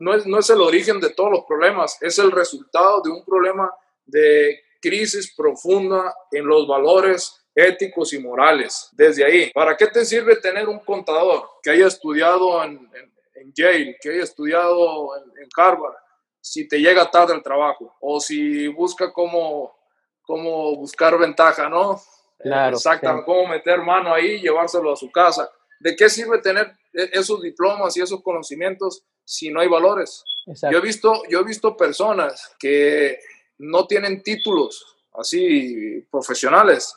no, 0.01 0.15
es, 0.15 0.27
no 0.27 0.39
es 0.39 0.51
el 0.51 0.61
origen 0.61 1.01
de 1.01 1.09
todos 1.09 1.31
los 1.31 1.45
problemas, 1.49 1.97
es 2.03 2.19
el 2.19 2.31
resultado 2.31 3.01
de 3.01 3.09
un 3.09 3.25
problema 3.25 3.71
de 4.05 4.61
crisis 4.83 5.35
profunda 5.35 6.15
en 6.31 6.47
los 6.47 6.69
valores 6.69 7.42
éticos 7.55 8.13
y 8.13 8.19
morales. 8.19 8.89
Desde 8.93 9.25
ahí, 9.25 9.51
¿para 9.53 9.77
qué 9.77 9.87
te 9.87 10.05
sirve 10.05 10.37
tener 10.37 10.69
un 10.69 10.81
contador 10.81 11.49
que 11.63 11.71
haya 11.71 11.87
estudiado 11.87 12.63
en, 12.65 12.91
en, 13.35 13.53
Yale, 13.55 13.97
que 14.01 14.11
haya 14.11 14.23
estudiado 14.23 15.17
en, 15.17 15.43
en, 15.43 15.49
Harvard, 15.57 15.95
si 16.41 16.67
te 16.67 16.79
llega 16.79 17.11
tarde 17.11 17.35
el 17.35 17.43
trabajo 17.43 17.95
o 18.01 18.21
si 18.21 18.69
busca 18.69 19.13
cómo, 19.13 19.77
cómo 20.23 20.77
buscar 20.77 21.19
ventaja, 21.19 21.69
¿no? 21.69 22.01
Claro, 22.39 22.77
Exacto, 22.77 23.23
cómo 23.25 23.49
meter 23.49 23.81
mano 23.81 24.13
ahí 24.13 24.33
y 24.33 24.41
llevárselo 24.41 24.93
a 24.93 24.97
su 24.97 25.11
casa. 25.11 25.51
¿De 25.79 25.95
qué 25.95 26.09
sirve 26.09 26.39
tener 26.39 26.73
e-, 26.93 27.11
esos 27.13 27.43
diplomas 27.43 27.97
y 27.97 28.01
esos 28.01 28.23
conocimientos 28.23 29.05
si 29.25 29.51
no 29.51 29.61
hay 29.61 29.69
valores? 29.69 30.25
Yo 30.47 30.79
he, 30.79 30.81
visto, 30.81 31.23
yo 31.29 31.41
he 31.41 31.45
visto 31.45 31.77
personas 31.77 32.55
que 32.59 33.19
no 33.59 33.87
tienen 33.87 34.23
títulos 34.23 34.97
así 35.15 36.05
profesionales 36.11 36.97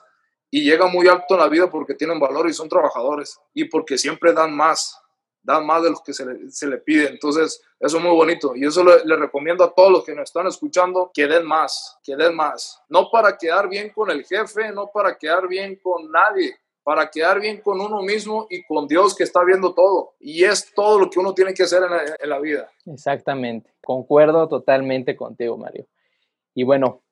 y 0.55 0.63
llegan 0.63 0.89
muy 0.89 1.05
alto 1.09 1.33
en 1.33 1.41
la 1.41 1.49
vida 1.49 1.69
porque 1.69 1.95
tienen 1.95 2.17
valor 2.17 2.47
y 2.47 2.53
son 2.53 2.69
trabajadores 2.69 3.37
y 3.53 3.65
porque 3.65 3.97
siempre 3.97 4.31
dan 4.31 4.55
más 4.55 4.97
dan 5.43 5.65
más 5.65 5.83
de 5.83 5.89
lo 5.91 5.97
que 6.03 6.13
se 6.13 6.25
le, 6.25 6.49
se 6.49 6.65
le 6.65 6.77
pide. 6.77 7.09
Entonces, 7.09 7.61
eso 7.79 7.97
es 7.97 8.03
muy 8.03 8.13
bonito. 8.13 8.55
Y 8.55 8.65
eso 8.65 8.83
le, 8.83 9.15
recomiendo 9.15 9.63
a 9.63 9.71
todos 9.71 9.91
los 9.91 10.05
que 10.05 10.15
nos 10.15 10.23
están 10.23 10.47
escuchando 10.47 11.11
que 11.13 11.27
den 11.27 11.45
más, 11.45 11.99
que 12.03 12.15
den 12.15 12.35
más. 12.35 12.81
No 12.89 13.09
para 13.11 13.37
quedar 13.37 13.69
bien 13.69 13.91
con 13.91 14.09
el 14.09 14.25
jefe, 14.25 14.71
no 14.71 14.89
para 14.91 15.17
quedar 15.17 15.47
bien 15.47 15.77
con 15.83 16.09
nadie, 16.09 16.55
para 16.83 17.11
quedar 17.11 17.39
bien 17.39 17.61
con 17.61 17.79
uno 17.79 18.01
mismo 18.01 18.47
y 18.49 18.63
con 18.63 18.87
Dios 18.87 19.13
que 19.13 19.23
está 19.23 19.43
viendo 19.43 19.75
todo. 19.75 20.15
Y 20.19 20.45
es 20.45 20.73
todo 20.73 20.97
lo 20.97 21.09
que 21.11 21.19
uno 21.19 21.35
tiene 21.35 21.53
que 21.53 21.63
hacer 21.63 21.83
en 22.17 22.29
la 22.29 22.39
vida. 22.39 22.71
Exactamente. 22.87 23.71
Concuerdo 23.83 24.47
totalmente 24.47 25.15
contigo, 25.15 25.57
Mario. 25.57 25.85
Y 26.55 26.63
bueno, 26.63 27.03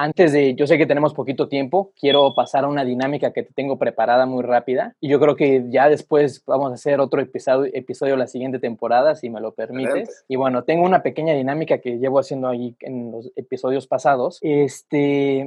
antes 0.00 0.32
de, 0.32 0.54
yo 0.54 0.66
sé 0.66 0.78
que 0.78 0.86
tenemos 0.86 1.12
poquito 1.12 1.46
tiempo, 1.46 1.92
quiero 2.00 2.34
pasar 2.34 2.64
a 2.64 2.68
una 2.68 2.86
dinámica 2.86 3.34
que 3.34 3.42
te 3.42 3.52
tengo 3.52 3.78
preparada 3.78 4.24
muy 4.24 4.42
rápida 4.42 4.96
y 4.98 5.10
yo 5.10 5.20
creo 5.20 5.36
que 5.36 5.66
ya 5.68 5.90
después 5.90 6.42
vamos 6.46 6.70
a 6.70 6.74
hacer 6.74 7.00
otro 7.00 7.20
episodio, 7.20 7.70
episodio 7.74 8.16
la 8.16 8.26
siguiente 8.26 8.58
temporada, 8.58 9.14
si 9.14 9.28
me 9.28 9.42
lo 9.42 9.52
permites. 9.52 10.24
Y 10.26 10.36
bueno, 10.36 10.64
tengo 10.64 10.86
una 10.86 11.02
pequeña 11.02 11.34
dinámica 11.34 11.78
que 11.78 11.98
llevo 11.98 12.18
haciendo 12.18 12.48
ahí 12.48 12.74
en 12.80 13.12
los 13.12 13.30
episodios 13.36 13.86
pasados. 13.86 14.38
Este, 14.40 15.46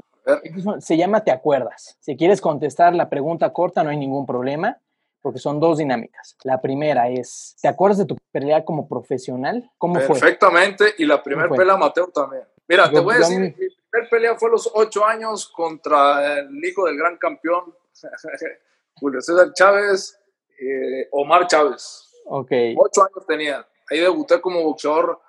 se 0.78 0.98
llama 0.98 1.24
Te 1.24 1.32
acuerdas. 1.32 1.98
Si 2.00 2.16
quieres 2.16 2.40
contestar 2.40 2.94
la 2.94 3.10
pregunta 3.10 3.52
corta, 3.54 3.84
no 3.84 3.90
hay 3.90 3.98
ningún 3.98 4.28
problema 4.28 4.78
porque 5.24 5.40
son 5.40 5.60
dos 5.60 5.80
dinámicas. 5.80 6.36
La 6.44 6.62
primera 6.62 7.10
es, 7.10 7.56
¿te 7.60 7.70
acuerdas 7.70 7.98
de 7.98 8.06
tu 8.06 8.18
pelea 8.32 8.64
como 8.64 8.88
profesional? 8.88 9.72
¿Cómo 9.80 9.96
fue? 9.96 10.20
Perfectamente, 10.20 10.94
y 11.00 11.06
la 11.06 11.24
primera 11.24 11.50
pelea 11.50 11.74
amateur 11.74 12.12
también. 12.12 12.44
Mira, 12.68 12.90
te 12.90 13.00
voy 13.00 13.16
a 13.16 13.18
decir, 13.20 13.56
mi 13.94 14.08
primera 14.08 14.10
pelea 14.10 14.36
fue 14.36 14.50
a 14.50 14.52
los 14.54 14.72
ocho 14.74 15.06
años 15.06 15.48
contra 15.50 16.40
el 16.40 16.66
hijo 16.66 16.86
del 16.86 16.98
gran 16.98 17.18
campeón, 17.18 17.76
Julio 18.96 19.22
César 19.22 19.54
Chávez, 19.54 20.20
eh, 20.60 21.08
Omar 21.12 21.48
Chávez. 21.48 22.12
Ok. 22.26 22.52
Ocho 22.78 23.04
años 23.04 23.26
tenía. 23.28 23.68
Ahí 23.90 24.00
debuté 24.00 24.42
como 24.42 24.64
boxeador 24.64 25.20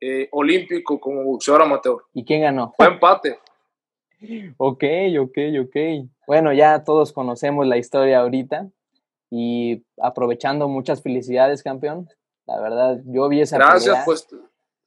eh, 0.00 0.28
olímpico, 0.32 1.00
como 1.00 1.24
boxeador 1.24 1.62
amateur. 1.62 1.98
¿Y 2.12 2.24
quién 2.24 2.42
ganó? 2.42 2.72
Fue 2.76 2.86
empate. 2.86 3.38
ok, 4.56 4.84
ok, 5.20 5.38
ok. 5.62 5.76
Bueno, 6.26 6.52
ya 6.52 6.84
todos 6.84 7.12
conocemos 7.12 7.66
la 7.66 7.76
historia 7.76 8.20
ahorita 8.20 8.68
y 9.30 9.84
aprovechando 10.00 10.68
muchas 10.68 11.02
felicidades, 11.02 11.62
campeón. 11.62 12.08
La 12.46 12.60
verdad, 12.60 13.00
yo 13.06 13.28
vi 13.28 13.40
esa 13.40 13.58
Gracias, 13.58 14.02
pues 14.04 14.28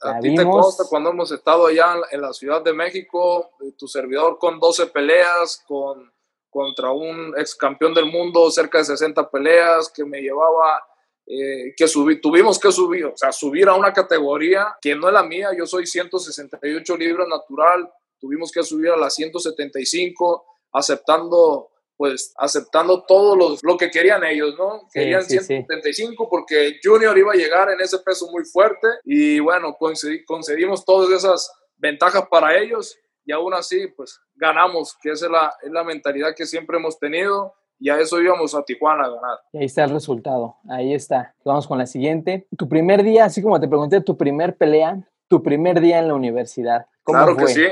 a 0.01 0.19
ti 0.19 0.35
te 0.35 0.43
consta 0.43 0.83
cuando 0.89 1.09
hemos 1.09 1.31
estado 1.31 1.67
allá 1.67 1.95
en 2.11 2.21
la 2.21 2.33
Ciudad 2.33 2.61
de 2.61 2.73
México, 2.73 3.51
eh, 3.61 3.71
tu 3.77 3.87
servidor 3.87 4.37
con 4.37 4.59
12 4.59 4.87
peleas, 4.87 5.63
con, 5.67 6.11
contra 6.49 6.91
un 6.91 7.33
ex 7.37 7.55
campeón 7.55 7.93
del 7.93 8.05
mundo, 8.05 8.49
cerca 8.51 8.77
de 8.79 8.85
60 8.85 9.29
peleas, 9.29 9.89
que 9.89 10.05
me 10.05 10.21
llevaba, 10.21 10.83
eh, 11.25 11.73
que 11.75 11.87
subí, 11.87 12.21
tuvimos 12.21 12.59
que 12.59 12.71
subir, 12.71 13.05
o 13.05 13.17
sea, 13.17 13.31
subir 13.31 13.67
a 13.67 13.75
una 13.75 13.91
categoría 13.91 14.77
que 14.81 14.95
no 14.95 15.07
es 15.07 15.13
la 15.13 15.23
mía, 15.23 15.49
yo 15.57 15.65
soy 15.65 15.87
168 15.87 16.97
libras 16.97 17.27
natural, 17.27 17.91
tuvimos 18.19 18.51
que 18.51 18.63
subir 18.63 18.91
a 18.91 18.97
las 18.97 19.15
175, 19.15 20.45
aceptando 20.73 21.69
pues 21.97 22.33
aceptando 22.37 23.03
todo 23.03 23.35
lo 23.35 23.77
que 23.77 23.89
querían 23.89 24.23
ellos, 24.23 24.55
¿no? 24.57 24.87
Querían 24.93 25.23
175 25.23 26.29
porque 26.29 26.79
Junior 26.83 27.17
iba 27.17 27.33
a 27.33 27.35
llegar 27.35 27.69
en 27.71 27.81
ese 27.81 27.97
peso 27.99 28.27
muy 28.31 28.45
fuerte 28.45 28.87
y 29.03 29.39
bueno, 29.39 29.75
concedimos 29.77 30.85
todas 30.85 31.09
esas 31.09 31.51
ventajas 31.75 32.27
para 32.29 32.55
ellos 32.55 32.97
y 33.25 33.31
aún 33.31 33.53
así 33.55 33.87
pues 33.87 34.21
ganamos, 34.35 34.95
que 35.01 35.09
esa 35.09 35.25
es 35.25 35.31
la, 35.31 35.53
es 35.63 35.71
la 35.71 35.83
mentalidad 35.83 36.35
que 36.35 36.45
siempre 36.45 36.77
hemos 36.77 36.99
tenido 36.99 37.55
y 37.79 37.89
a 37.89 37.99
eso 37.99 38.21
íbamos 38.21 38.53
a 38.55 38.63
Tijuana 38.63 39.05
a 39.05 39.09
ganar. 39.09 39.39
Y 39.53 39.57
ahí 39.59 39.65
está 39.65 39.83
el 39.83 39.91
resultado, 39.91 40.55
ahí 40.69 40.93
está. 40.93 41.33
Vamos 41.43 41.67
con 41.67 41.77
la 41.77 41.85
siguiente. 41.85 42.47
Tu 42.57 42.69
primer 42.69 43.03
día, 43.03 43.25
así 43.25 43.41
como 43.41 43.59
te 43.59 43.67
pregunté, 43.67 44.01
tu 44.01 44.17
primer 44.17 44.55
pelea, 44.55 44.99
tu 45.27 45.41
primer 45.41 45.81
día 45.81 45.99
en 45.99 46.07
la 46.07 46.13
universidad. 46.13 46.85
claro 47.03 47.35
que 47.35 47.47
sí, 47.47 47.65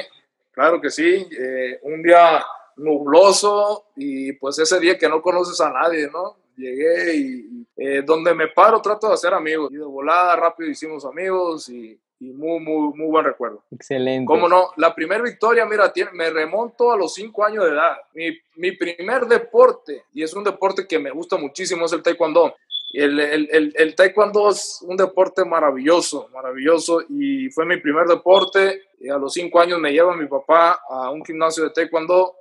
claro 0.52 0.82
que 0.82 0.90
sí. 0.90 1.28
Eh, 1.32 1.80
un 1.84 2.04
día 2.04 2.44
nubloso 2.78 3.86
y 3.96 4.34
pues 4.34 4.60
ese 4.60 4.80
día 4.80 4.98
que 4.98 5.10
no 5.10 5.22
conoces 5.22 5.60
a 5.62 5.72
nadie, 5.72 6.10
¿no? 6.12 6.36
Llegué 6.58 7.16
y 7.16 7.66
eh, 7.78 8.02
donde 8.06 8.34
me 8.34 8.48
paro 8.48 8.82
trato 8.82 9.08
de 9.08 9.14
hacer 9.14 9.34
amigos 9.34 9.70
y 9.72 9.76
de 9.76 9.84
volada 9.84 10.36
rápido 10.36 10.70
hicimos 10.70 11.06
amigos 11.06 11.70
y, 11.70 12.00
muy, 12.18 12.60
muy, 12.60 12.98
muy 12.98 13.08
buen 13.08 13.26
recuerdo. 13.26 13.62
Excelente. 13.72 14.26
¿Cómo 14.26 14.48
no? 14.48 14.72
La 14.78 14.96
primera 14.96 15.22
victoria, 15.22 15.66
mira, 15.66 15.94
tiene, 15.94 16.10
me 16.14 16.30
remonto 16.32 16.92
a 16.92 16.98
los 16.98 17.14
cinco 17.14 17.46
años 17.46 17.66
de 17.66 17.72
edad. 17.72 17.98
Mi, 18.14 18.36
mi, 18.56 18.72
primer 18.72 19.28
deporte, 19.28 20.06
y 20.12 20.24
es 20.24 20.34
un 20.34 20.44
deporte 20.44 20.88
que 20.88 20.98
me 20.98 21.12
gusta 21.12 21.38
muchísimo, 21.38 21.86
es 21.86 21.94
el 21.94 22.02
taekwondo. 22.02 22.56
El, 22.94 23.20
el, 23.20 23.50
el, 23.52 23.74
el, 23.76 23.96
taekwondo 23.96 24.50
es 24.50 24.84
un 24.88 24.98
deporte 24.98 25.46
maravilloso, 25.46 26.30
maravilloso, 26.34 27.04
y 27.10 27.50
fue 27.50 27.66
mi 27.66 27.78
primer 27.78 28.08
deporte. 28.08 28.84
Y 29.00 29.10
a 29.10 29.18
los 29.18 29.34
cinco 29.34 29.60
años 29.60 29.80
me 29.80 29.92
lleva 29.92 30.16
mi 30.16 30.26
papá 30.26 30.80
a 30.90 31.12
un 31.12 31.24
gimnasio 31.24 31.66
de 31.66 31.72
taekwondo 31.72 32.34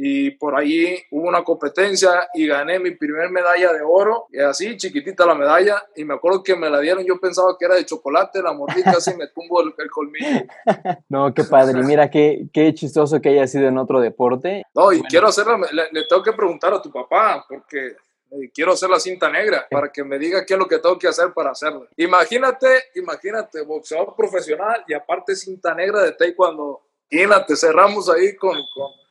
y 0.00 0.30
por 0.30 0.54
ahí 0.56 0.96
hubo 1.10 1.26
una 1.26 1.42
competencia 1.42 2.28
y 2.32 2.46
gané 2.46 2.78
mi 2.78 2.92
primer 2.92 3.30
medalla 3.30 3.72
de 3.72 3.80
oro, 3.82 4.28
y 4.30 4.38
así 4.38 4.76
chiquitita 4.76 5.26
la 5.26 5.34
medalla, 5.34 5.82
y 5.96 6.04
me 6.04 6.14
acuerdo 6.14 6.40
que 6.40 6.54
me 6.54 6.70
la 6.70 6.78
dieron, 6.78 7.04
yo 7.04 7.18
pensaba 7.18 7.56
que 7.58 7.64
era 7.64 7.74
de 7.74 7.84
chocolate, 7.84 8.40
la 8.40 8.52
mordí 8.52 8.80
casi 8.84 9.16
me 9.16 9.26
tumbo 9.26 9.60
el, 9.60 9.90
colmillo. 9.90 10.46
No, 11.08 11.34
qué 11.34 11.42
padre, 11.42 11.82
mira 11.82 12.08
qué, 12.08 12.46
qué 12.52 12.72
chistoso 12.74 13.20
que 13.20 13.30
haya 13.30 13.48
sido 13.48 13.66
en 13.66 13.76
otro 13.76 14.00
deporte. 14.00 14.62
No, 14.72 14.92
y 14.92 15.02
quiero 15.02 15.26
hacerla, 15.26 15.58
le, 15.72 16.06
tengo 16.08 16.22
que 16.22 16.32
preguntar 16.32 16.72
a 16.72 16.80
tu 16.80 16.92
papá, 16.92 17.44
porque 17.48 17.96
eh, 18.30 18.50
quiero 18.54 18.74
hacer 18.74 18.90
la 18.90 19.00
cinta 19.00 19.28
negra 19.28 19.66
para 19.68 19.90
que 19.90 20.04
me 20.04 20.16
diga 20.16 20.46
qué 20.46 20.54
es 20.54 20.60
lo 20.60 20.68
que 20.68 20.78
tengo 20.78 20.96
que 20.96 21.08
hacer 21.08 21.32
para 21.32 21.50
hacerla. 21.50 21.88
Imagínate, 21.96 22.68
imagínate, 22.94 23.62
boxeador 23.62 24.14
profesional 24.14 24.84
y 24.86 24.94
aparte 24.94 25.34
cinta 25.34 25.74
negra 25.74 26.02
de 26.04 26.12
taekwondo. 26.12 26.82
Imagínate, 27.10 27.56
cerramos 27.56 28.08
ahí 28.08 28.36
con 28.36 28.56
con 28.74 29.07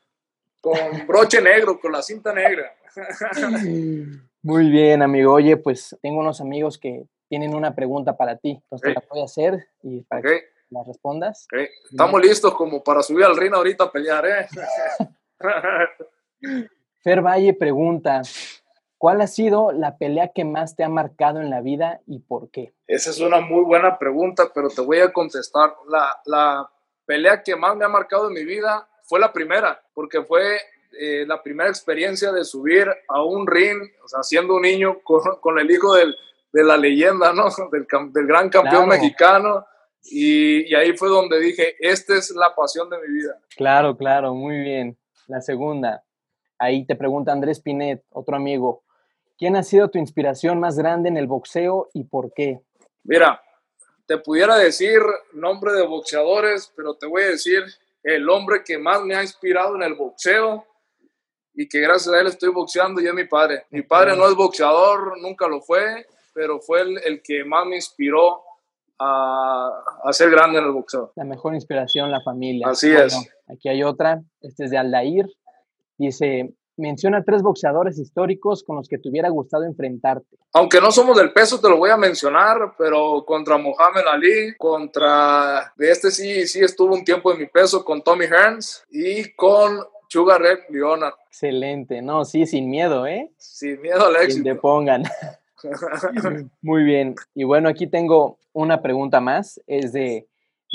broche 1.07 1.41
negro, 1.41 1.79
con 1.79 1.91
la 1.91 2.01
cinta 2.01 2.33
negra. 2.33 2.73
Muy 4.41 4.69
bien, 4.69 5.01
amigo. 5.01 5.33
Oye, 5.33 5.57
pues 5.57 5.97
tengo 6.01 6.19
unos 6.19 6.41
amigos 6.41 6.77
que 6.77 7.05
tienen 7.27 7.53
una 7.53 7.75
pregunta 7.75 8.15
para 8.15 8.37
ti. 8.37 8.59
Entonces 8.63 8.93
te 8.93 8.93
la 8.93 9.03
voy 9.09 9.21
a 9.21 9.25
hacer 9.25 9.67
y 9.83 10.01
para 10.03 10.21
que 10.21 10.43
la 10.69 10.83
respondas. 10.83 11.47
Estamos 11.89 12.21
listos 12.21 12.53
como 12.55 12.83
para 12.83 13.01
subir 13.01 13.25
al 13.25 13.37
ring 13.37 13.53
ahorita 13.53 13.85
a 13.85 13.91
pelear, 13.91 14.25
¿eh? 14.25 14.47
Fer 17.03 17.21
Valle 17.21 17.53
pregunta, 17.53 18.21
¿cuál 18.97 19.21
ha 19.21 19.27
sido 19.27 19.71
la 19.71 19.97
pelea 19.97 20.29
que 20.29 20.45
más 20.45 20.75
te 20.75 20.83
ha 20.83 20.89
marcado 20.89 21.39
en 21.41 21.49
la 21.49 21.61
vida 21.61 22.01
y 22.05 22.19
por 22.19 22.49
qué? 22.49 22.73
Esa 22.87 23.11
es 23.11 23.19
una 23.19 23.39
muy 23.39 23.63
buena 23.63 23.97
pregunta, 23.97 24.51
pero 24.53 24.69
te 24.69 24.81
voy 24.81 24.99
a 24.99 25.13
contestar. 25.13 25.75
La, 25.89 26.19
la 26.25 26.69
pelea 27.05 27.43
que 27.43 27.55
más 27.55 27.75
me 27.75 27.85
ha 27.85 27.89
marcado 27.89 28.27
en 28.27 28.33
mi 28.33 28.43
vida 28.43 28.87
fue 29.07 29.19
la 29.19 29.31
primera, 29.31 29.81
porque 29.93 30.21
fue 30.21 30.59
eh, 30.99 31.25
la 31.25 31.41
primera 31.41 31.69
experiencia 31.69 32.31
de 32.31 32.43
subir 32.43 32.87
a 33.07 33.23
un 33.23 33.47
ring, 33.47 33.81
o 34.03 34.07
sea, 34.07 34.21
siendo 34.21 34.55
un 34.55 34.61
niño 34.61 34.99
con, 35.01 35.59
el 35.59 35.71
hijo 35.71 35.95
del, 35.95 36.15
de 36.51 36.63
la 36.63 36.77
leyenda, 36.77 37.33
¿no? 37.33 37.45
Del, 37.71 37.87
del 38.11 38.27
gran 38.27 38.49
campeón 38.49 38.89
mexicano. 38.89 39.65
Y, 40.03 40.71
y, 40.71 40.75
ahí 40.75 40.95
fue 40.95 41.09
donde 41.09 41.39
dije, 41.39 41.75
esta 41.79 42.15
es 42.15 42.31
la 42.31 42.55
pasión 42.55 42.89
de 42.89 42.97
mi 42.99 43.13
vida. 43.13 43.39
Claro, 43.57 43.97
claro, 43.97 44.33
muy 44.33 44.57
bien. 44.61 44.97
La 45.27 45.41
segunda, 45.41 46.03
ahí 46.57 46.85
te 46.85 46.95
pregunta 46.95 47.33
Andrés 47.33 47.59
Pinet, 47.59 48.05
otro 48.11 48.37
amigo, 48.37 48.83
¿quién 49.37 49.57
ha 49.57 49.63
sido 49.63 49.89
tu 49.89 49.99
inspiración 49.99 50.59
más 50.59 50.77
grande 50.77 51.09
en 51.09 51.17
el 51.17 51.27
boxeo 51.27 51.89
y 51.93 52.05
por 52.05 52.33
qué? 52.33 52.61
Mira, 53.03 53.41
te 54.05 54.17
pudiera 54.17 54.55
decir 54.55 55.01
nombre 55.33 55.73
de 55.73 55.85
boxeadores, 55.85 56.71
pero 56.75 56.95
te 56.95 57.05
voy 57.05 57.23
a 57.23 57.29
decir 57.31 57.63
el 58.07 58.29
hombre 58.29 58.63
que 58.63 58.77
más 58.77 59.03
me 59.03 59.15
ha 59.15 59.21
inspirado 59.21 59.75
en 59.75 59.83
el 59.83 59.93
boxeo 59.95 60.65
y 61.53 61.67
que 61.67 61.81
gracias 61.81 62.15
a 62.15 62.21
él 62.21 62.27
estoy 62.27 62.49
boxeando 62.49 63.01
y 63.01 63.07
es 63.07 63.13
mi 63.13 63.25
padre. 63.25 63.65
Mi 63.69 63.81
padre 63.81 64.15
no 64.15 64.25
es 64.29 64.35
boxeador, 64.35 65.19
nunca 65.21 65.45
lo 65.47 65.59
fue, 65.59 66.05
pero 66.33 66.61
fue 66.61 66.83
el, 66.83 67.21
que 67.21 67.43
más 67.43 67.65
me 67.65 67.75
inspiró 67.75 68.43
a, 68.97 69.69
a, 70.05 70.13
ser 70.13 70.29
grande 70.29 70.59
en 70.59 70.65
el 70.65 70.71
boxeo. 70.71 71.11
La 71.15 71.25
mejor 71.25 71.53
inspiración, 71.53 72.09
la 72.09 72.21
familia. 72.21 72.69
Así 72.69 72.89
es. 72.89 73.13
Aquí 73.49 73.67
hay 73.67 73.83
otra, 73.83 74.21
este 74.39 74.65
es 74.65 74.71
de 74.71 74.77
Aldair. 74.77 75.25
Dice, 75.97 76.53
Menciona 76.77 77.23
tres 77.23 77.41
boxeadores 77.41 77.97
históricos 77.99 78.63
con 78.63 78.75
los 78.75 78.87
que 78.87 78.97
te 78.97 79.09
hubiera 79.09 79.29
gustado 79.29 79.63
enfrentarte. 79.63 80.37
Aunque 80.53 80.79
no 80.79 80.91
somos 80.91 81.17
del 81.17 81.33
peso, 81.33 81.59
te 81.59 81.67
lo 81.69 81.77
voy 81.77 81.89
a 81.89 81.97
mencionar, 81.97 82.75
pero 82.77 83.25
contra 83.25 83.57
Mohamed 83.57 84.05
Ali, 84.11 84.55
contra 84.57 85.73
de 85.75 85.91
este 85.91 86.11
sí, 86.11 86.47
sí 86.47 86.59
estuvo 86.59 86.93
un 86.93 87.03
tiempo 87.03 87.31
en 87.33 87.39
mi 87.39 87.47
peso 87.47 87.83
con 87.83 88.03
Tommy 88.03 88.25
Hearns 88.25 88.85
y 88.91 89.33
con 89.33 89.79
Sugar 90.07 90.41
Red 90.41 90.59
Leonard. 90.69 91.15
Excelente, 91.27 92.01
no, 92.01 92.25
sí, 92.25 92.45
sin 92.45 92.69
miedo, 92.69 93.05
¿eh? 93.07 93.31
Sin 93.37 93.81
miedo 93.81 94.05
al 94.05 94.15
éxito. 94.17 94.43
te 94.43 94.55
pongan. 94.55 95.03
Muy 96.61 96.83
bien. 96.83 97.15
Y 97.33 97.43
bueno, 97.43 97.69
aquí 97.69 97.87
tengo 97.87 98.39
una 98.53 98.81
pregunta 98.81 99.19
más. 99.19 99.61
Es 99.67 99.93
de, 99.93 100.27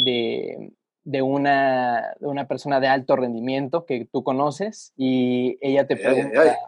de 0.05 0.73
de 1.05 1.23
una, 1.23 2.15
de 2.21 2.27
una 2.27 2.47
persona 2.47 2.81
de 2.81 2.89
alto 2.89 3.17
rendimiento 3.17 3.85
que 3.87 4.07
tú 4.11 4.23
conoces 4.23 4.93
y 4.97 5.59
ella 5.61 5.87
te 5.87 5.97
pregunta, 5.97 6.59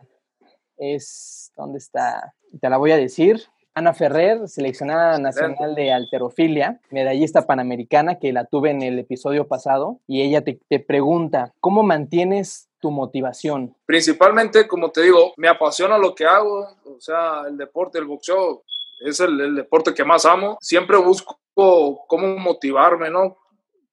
es, 0.76 1.52
¿dónde 1.56 1.78
está? 1.78 2.34
Te 2.60 2.68
la 2.68 2.76
voy 2.76 2.92
a 2.92 2.96
decir. 2.96 3.42
Ana 3.76 3.92
Ferrer, 3.92 4.48
seleccionada 4.48 5.18
nacional 5.18 5.74
de 5.74 5.92
alterofilia, 5.92 6.80
medallista 6.90 7.44
panamericana, 7.44 8.20
que 8.20 8.32
la 8.32 8.44
tuve 8.44 8.70
en 8.70 8.82
el 8.82 9.00
episodio 9.00 9.48
pasado, 9.48 9.98
y 10.06 10.22
ella 10.22 10.44
te, 10.44 10.60
te 10.68 10.78
pregunta, 10.78 11.52
¿cómo 11.58 11.82
mantienes 11.82 12.68
tu 12.78 12.92
motivación? 12.92 13.74
Principalmente, 13.84 14.68
como 14.68 14.92
te 14.92 15.02
digo, 15.02 15.32
me 15.36 15.48
apasiona 15.48 15.98
lo 15.98 16.14
que 16.14 16.24
hago, 16.24 16.68
o 16.84 17.00
sea, 17.00 17.42
el 17.48 17.56
deporte, 17.56 17.98
el 17.98 18.04
boxeo, 18.04 18.62
es 19.04 19.18
el, 19.18 19.40
el 19.40 19.56
deporte 19.56 19.92
que 19.92 20.04
más 20.04 20.24
amo. 20.24 20.56
Siempre 20.60 20.96
busco 20.96 21.36
cómo 21.54 22.36
motivarme, 22.38 23.10
¿no? 23.10 23.36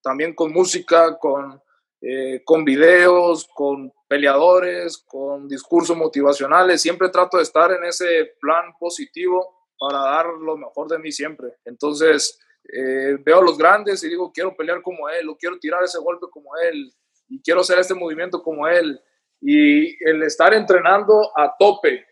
También 0.01 0.33
con 0.33 0.51
música, 0.51 1.17
con, 1.17 1.61
eh, 2.01 2.41
con 2.43 2.65
videos, 2.65 3.47
con 3.53 3.91
peleadores, 4.07 4.97
con 4.97 5.47
discursos 5.47 5.95
motivacionales. 5.95 6.81
Siempre 6.81 7.09
trato 7.09 7.37
de 7.37 7.43
estar 7.43 7.71
en 7.71 7.83
ese 7.83 8.33
plan 8.39 8.73
positivo 8.79 9.67
para 9.77 9.99
dar 9.99 10.27
lo 10.27 10.57
mejor 10.57 10.87
de 10.87 10.99
mí 10.99 11.11
siempre. 11.11 11.55
Entonces, 11.65 12.39
eh, 12.71 13.17
veo 13.23 13.39
a 13.39 13.43
los 13.43 13.57
grandes 13.57 14.03
y 14.03 14.09
digo, 14.09 14.31
quiero 14.31 14.55
pelear 14.55 14.81
como 14.81 15.09
él, 15.09 15.27
o 15.29 15.37
quiero 15.37 15.57
tirar 15.59 15.83
ese 15.83 15.99
golpe 15.99 16.27
como 16.29 16.55
él, 16.57 16.93
y 17.27 17.41
quiero 17.41 17.61
hacer 17.61 17.79
este 17.79 17.93
movimiento 17.93 18.41
como 18.43 18.67
él. 18.67 18.99
Y 19.41 20.03
el 20.07 20.21
estar 20.23 20.53
entrenando 20.53 21.31
a 21.35 21.55
tope, 21.57 22.05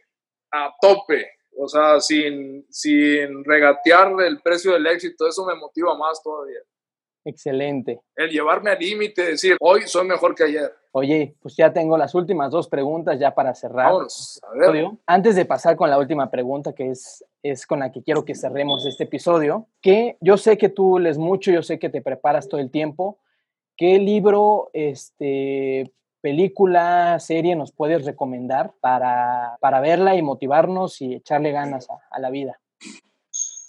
a 0.52 0.74
tope, 0.82 1.30
o 1.58 1.68
sea, 1.68 2.00
sin, 2.00 2.66
sin 2.70 3.44
regatear 3.44 4.14
el 4.22 4.42
precio 4.42 4.74
del 4.74 4.88
éxito, 4.88 5.28
eso 5.28 5.46
me 5.46 5.56
motiva 5.56 5.96
más 5.98 6.24
todavía. 6.24 6.60
Excelente. 7.26 8.02
El 8.16 8.30
llevarme 8.30 8.72
al 8.72 8.80
límite, 8.80 9.24
decir, 9.24 9.58
hoy 9.60 9.82
soy 9.86 10.08
mejor 10.08 10.36
que 10.36 10.44
ayer. 10.44 10.74
Oye, 10.92 11.36
pues 11.42 11.56
ya 11.56 11.72
tengo 11.72 11.98
las 11.98 12.16
últimas 12.16 12.52
dos 12.52 12.68
preguntas 12.68 13.20
ya 13.20 13.36
para 13.36 13.54
cerrar. 13.54 13.92
Antes 15.06 15.36
de 15.36 15.46
pasar 15.46 15.76
con 15.76 15.90
la 15.90 16.00
última 16.00 16.32
pregunta, 16.32 16.74
que 16.74 16.90
es, 16.90 17.24
es 17.44 17.68
con 17.68 17.80
la 17.80 17.92
que 17.92 18.02
quiero 18.02 18.26
que 18.26 18.34
cerremos 18.34 18.86
este 18.86 19.04
episodio, 19.04 19.68
que 19.82 20.18
yo 20.20 20.38
sé 20.38 20.58
que 20.58 20.70
tú 20.70 20.98
lees 20.98 21.18
mucho, 21.18 21.52
yo 21.52 21.62
sé 21.62 21.78
que 21.78 21.90
te 21.90 22.02
preparas 22.02 22.48
todo 22.48 22.60
el 22.60 22.72
tiempo. 22.72 23.20
¿Qué 23.78 24.00
libro, 24.00 24.72
este, 24.74 25.94
película, 26.22 27.20
serie 27.20 27.56
nos 27.56 27.72
puedes 27.72 28.06
recomendar 28.06 28.74
para, 28.82 29.58
para 29.62 29.80
verla 29.80 30.16
y 30.16 30.22
motivarnos 30.22 31.02
y 31.02 31.16
echarle 31.16 31.52
ganas 31.52 31.88
a 32.10 32.20
la 32.20 32.30
vida? 32.30 32.60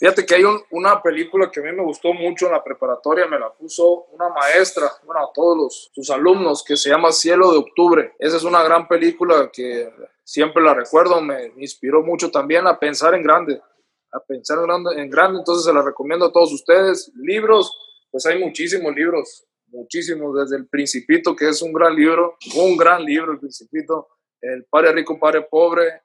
Fíjate 0.00 0.24
que 0.24 0.34
hay 0.34 0.44
una 0.70 1.02
película 1.02 1.50
que 1.50 1.60
a 1.60 1.62
mí 1.62 1.72
me 1.72 1.84
gustó 1.84 2.14
mucho 2.14 2.46
en 2.46 2.52
la 2.52 2.64
preparatoria, 2.64 3.26
me 3.26 3.38
la 3.38 3.52
puso 3.52 4.06
una 4.12 4.30
maestra, 4.30 4.90
bueno, 5.04 5.20
a 5.20 5.30
todos 5.30 5.90
sus 5.94 6.08
alumnos, 6.08 6.64
que 6.64 6.74
se 6.74 6.88
llama 6.88 7.12
Cielo 7.12 7.52
de 7.52 7.58
Octubre. 7.58 8.14
Esa 8.18 8.38
es 8.38 8.44
una 8.44 8.62
gran 8.62 8.88
película 8.88 9.50
que 9.52 9.92
siempre 10.24 10.62
la 10.62 10.72
recuerdo, 10.72 11.20
me 11.20 11.52
inspiró 11.58 12.02
mucho 12.02 12.30
también 12.30 12.66
a 12.66 12.78
pensar 12.78 13.14
en 13.14 13.22
grande, 13.22 13.60
a 14.10 14.20
pensar 14.20 14.56
en 14.60 14.64
grande, 14.64 15.02
en 15.02 15.10
grande, 15.10 15.40
entonces 15.40 15.66
se 15.66 15.72
la 15.74 15.82
recomiendo 15.82 16.24
a 16.24 16.32
todos 16.32 16.50
ustedes. 16.50 17.12
Libros, 17.16 17.70
pues 18.10 18.24
hay 18.24 18.42
muchísimos 18.42 18.94
libros, 18.94 19.44
muchísimos, 19.66 20.34
desde 20.34 20.56
El 20.56 20.66
Principito, 20.66 21.36
que 21.36 21.50
es 21.50 21.60
un 21.60 21.74
gran 21.74 21.94
libro, 21.94 22.38
un 22.56 22.74
gran 22.74 23.04
libro, 23.04 23.32
El 23.32 23.38
Principito, 23.38 24.08
El 24.40 24.64
Padre 24.64 24.92
Rico, 24.92 25.20
Padre 25.20 25.42
Pobre, 25.42 26.00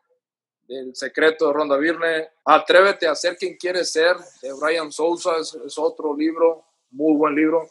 el 0.67 0.95
secreto 0.95 1.47
de 1.47 1.53
Ronda 1.53 1.77
Virne. 1.77 2.29
Atrévete 2.45 3.07
a 3.07 3.15
ser 3.15 3.37
quien 3.37 3.55
quieres 3.57 3.91
ser, 3.91 4.15
de 4.41 4.53
Brian 4.59 4.91
Sousa, 4.91 5.37
es, 5.39 5.77
otro 5.77 6.15
libro, 6.15 6.63
muy 6.91 7.15
buen 7.15 7.35
libro. 7.35 7.69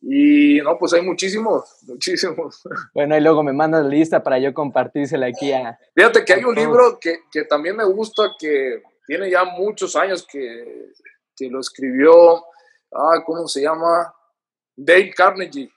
Y 0.00 0.60
no, 0.60 0.76
pues 0.78 0.92
hay 0.92 1.02
muchísimos, 1.02 1.64
muchísimos. 1.86 2.62
Bueno, 2.92 3.16
y 3.16 3.20
luego 3.20 3.42
me 3.42 3.52
mandas 3.52 3.86
lista 3.86 4.22
para 4.22 4.38
yo 4.38 4.52
compartírsela 4.52 5.26
aquí 5.26 5.52
a... 5.52 5.78
Fíjate 5.94 6.24
que 6.24 6.34
hay 6.34 6.44
un 6.44 6.54
libro 6.54 6.98
que, 7.00 7.20
que, 7.30 7.44
también 7.44 7.76
me 7.76 7.84
gusta, 7.84 8.30
que 8.38 8.82
tiene 9.06 9.30
ya 9.30 9.44
muchos 9.44 9.96
años 9.96 10.26
que, 10.30 10.92
que 11.36 11.48
lo 11.48 11.60
escribió, 11.60 12.44
ah, 12.92 13.22
¿cómo 13.24 13.48
se 13.48 13.62
llama? 13.62 14.14
Dave 14.76 15.12
Carnegie 15.16 15.70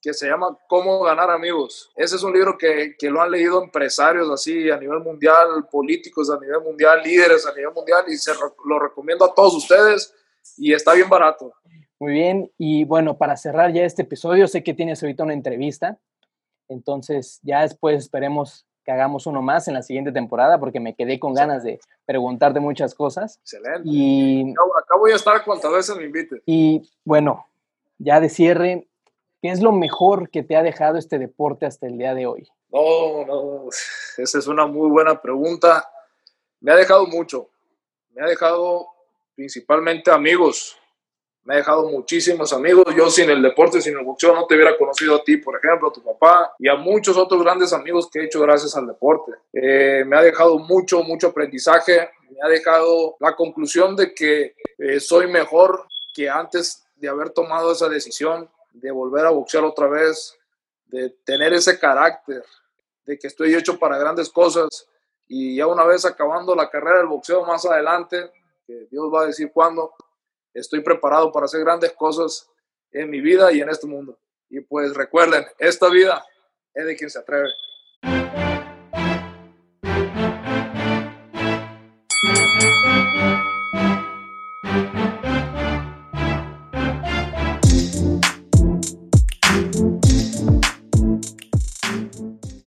que 0.00 0.14
se 0.14 0.28
llama 0.28 0.56
Cómo 0.68 1.02
ganar 1.02 1.30
amigos. 1.30 1.90
Ese 1.96 2.16
es 2.16 2.22
un 2.22 2.32
libro 2.32 2.56
que, 2.56 2.94
que, 2.98 3.10
lo 3.10 3.20
han 3.20 3.30
leído 3.30 3.62
empresarios 3.62 4.30
así 4.30 4.70
a 4.70 4.78
nivel 4.78 5.00
mundial, 5.00 5.66
políticos 5.70 6.30
a 6.30 6.38
nivel 6.40 6.60
mundial, 6.62 7.02
líderes 7.02 7.46
a 7.46 7.54
nivel 7.54 7.72
mundial 7.74 8.04
y 8.08 8.16
se 8.16 8.32
lo 8.64 8.78
recomiendo 8.78 9.24
a 9.24 9.34
todos 9.34 9.54
ustedes 9.54 10.14
y 10.56 10.72
está 10.72 10.94
bien 10.94 11.08
barato. 11.08 11.52
Muy 11.98 12.12
bien, 12.12 12.50
y 12.56 12.84
bueno, 12.84 13.18
para 13.18 13.36
cerrar 13.36 13.72
ya 13.72 13.84
este 13.84 14.02
episodio, 14.02 14.48
sé 14.48 14.62
que 14.62 14.72
tienes 14.72 15.02
ahorita 15.02 15.22
una 15.22 15.34
entrevista, 15.34 15.98
entonces 16.68 17.40
ya 17.42 17.60
después 17.60 17.98
esperemos 17.98 18.66
que 18.84 18.92
hagamos 18.92 19.26
uno 19.26 19.42
más 19.42 19.68
en 19.68 19.74
la 19.74 19.82
siguiente 19.82 20.10
temporada 20.10 20.58
porque 20.58 20.80
me 20.80 20.94
quedé 20.94 21.20
con 21.20 21.34
ganas 21.34 21.62
de 21.62 21.78
preguntarte 22.06 22.60
muchas 22.60 22.94
cosas. 22.94 23.38
Excelente. 23.42 23.82
Y 23.84 24.50
acá 24.52 24.96
voy 24.98 25.12
a 25.12 25.16
estar 25.16 25.44
cuantas 25.44 25.70
veces 25.70 25.96
me 25.96 26.04
invite. 26.04 26.40
Y 26.46 26.88
bueno, 27.04 27.46
ya 27.98 28.20
de 28.20 28.30
cierre, 28.30 28.88
¿Qué 29.42 29.48
es 29.50 29.62
lo 29.62 29.72
mejor 29.72 30.28
que 30.28 30.42
te 30.42 30.54
ha 30.54 30.62
dejado 30.62 30.98
este 30.98 31.18
deporte 31.18 31.64
hasta 31.64 31.86
el 31.86 31.96
día 31.96 32.14
de 32.14 32.26
hoy? 32.26 32.48
No, 32.70 33.24
no, 33.24 33.68
esa 34.18 34.38
es 34.38 34.46
una 34.46 34.66
muy 34.66 34.90
buena 34.90 35.20
pregunta. 35.20 35.88
Me 36.60 36.72
ha 36.72 36.76
dejado 36.76 37.06
mucho. 37.06 37.48
Me 38.10 38.22
ha 38.22 38.26
dejado 38.26 38.86
principalmente 39.34 40.10
amigos. 40.10 40.76
Me 41.44 41.54
ha 41.54 41.56
dejado 41.56 41.88
muchísimos 41.88 42.52
amigos. 42.52 42.84
Yo 42.94 43.08
sin 43.08 43.30
el 43.30 43.40
deporte, 43.40 43.80
sin 43.80 43.96
el 43.96 44.04
boxeo, 44.04 44.34
no 44.34 44.46
te 44.46 44.56
hubiera 44.56 44.76
conocido 44.76 45.16
a 45.16 45.24
ti, 45.24 45.38
por 45.38 45.56
ejemplo, 45.56 45.88
a 45.88 45.92
tu 45.92 46.02
papá 46.02 46.52
y 46.58 46.68
a 46.68 46.74
muchos 46.74 47.16
otros 47.16 47.42
grandes 47.42 47.72
amigos 47.72 48.10
que 48.10 48.20
he 48.20 48.24
hecho 48.26 48.40
gracias 48.40 48.76
al 48.76 48.86
deporte. 48.86 49.32
Eh, 49.54 50.04
me 50.06 50.18
ha 50.18 50.22
dejado 50.22 50.58
mucho, 50.58 51.02
mucho 51.02 51.28
aprendizaje. 51.28 52.10
Me 52.28 52.36
ha 52.44 52.48
dejado 52.48 53.16
la 53.20 53.34
conclusión 53.34 53.96
de 53.96 54.12
que 54.12 54.54
eh, 54.76 55.00
soy 55.00 55.28
mejor 55.28 55.86
que 56.12 56.28
antes 56.28 56.86
de 56.96 57.08
haber 57.08 57.30
tomado 57.30 57.72
esa 57.72 57.88
decisión 57.88 58.50
de 58.72 58.90
volver 58.90 59.26
a 59.26 59.30
boxear 59.30 59.64
otra 59.64 59.88
vez, 59.88 60.36
de 60.86 61.10
tener 61.24 61.52
ese 61.52 61.78
carácter, 61.78 62.44
de 63.04 63.18
que 63.18 63.26
estoy 63.26 63.54
hecho 63.54 63.78
para 63.78 63.98
grandes 63.98 64.28
cosas 64.30 64.88
y 65.26 65.56
ya 65.56 65.66
una 65.66 65.84
vez 65.84 66.04
acabando 66.04 66.54
la 66.54 66.68
carrera 66.68 66.98
del 66.98 67.06
boxeo 67.06 67.44
más 67.44 67.64
adelante, 67.64 68.30
que 68.66 68.86
Dios 68.90 69.12
va 69.14 69.22
a 69.22 69.26
decir 69.26 69.50
cuándo, 69.52 69.94
estoy 70.52 70.80
preparado 70.80 71.30
para 71.30 71.46
hacer 71.46 71.60
grandes 71.60 71.92
cosas 71.92 72.48
en 72.90 73.08
mi 73.10 73.20
vida 73.20 73.52
y 73.52 73.60
en 73.60 73.68
este 73.68 73.86
mundo. 73.86 74.18
Y 74.48 74.60
pues 74.60 74.94
recuerden, 74.94 75.46
esta 75.58 75.88
vida 75.88 76.24
es 76.74 76.84
de 76.84 76.96
quien 76.96 77.10
se 77.10 77.18
atreve. 77.18 77.48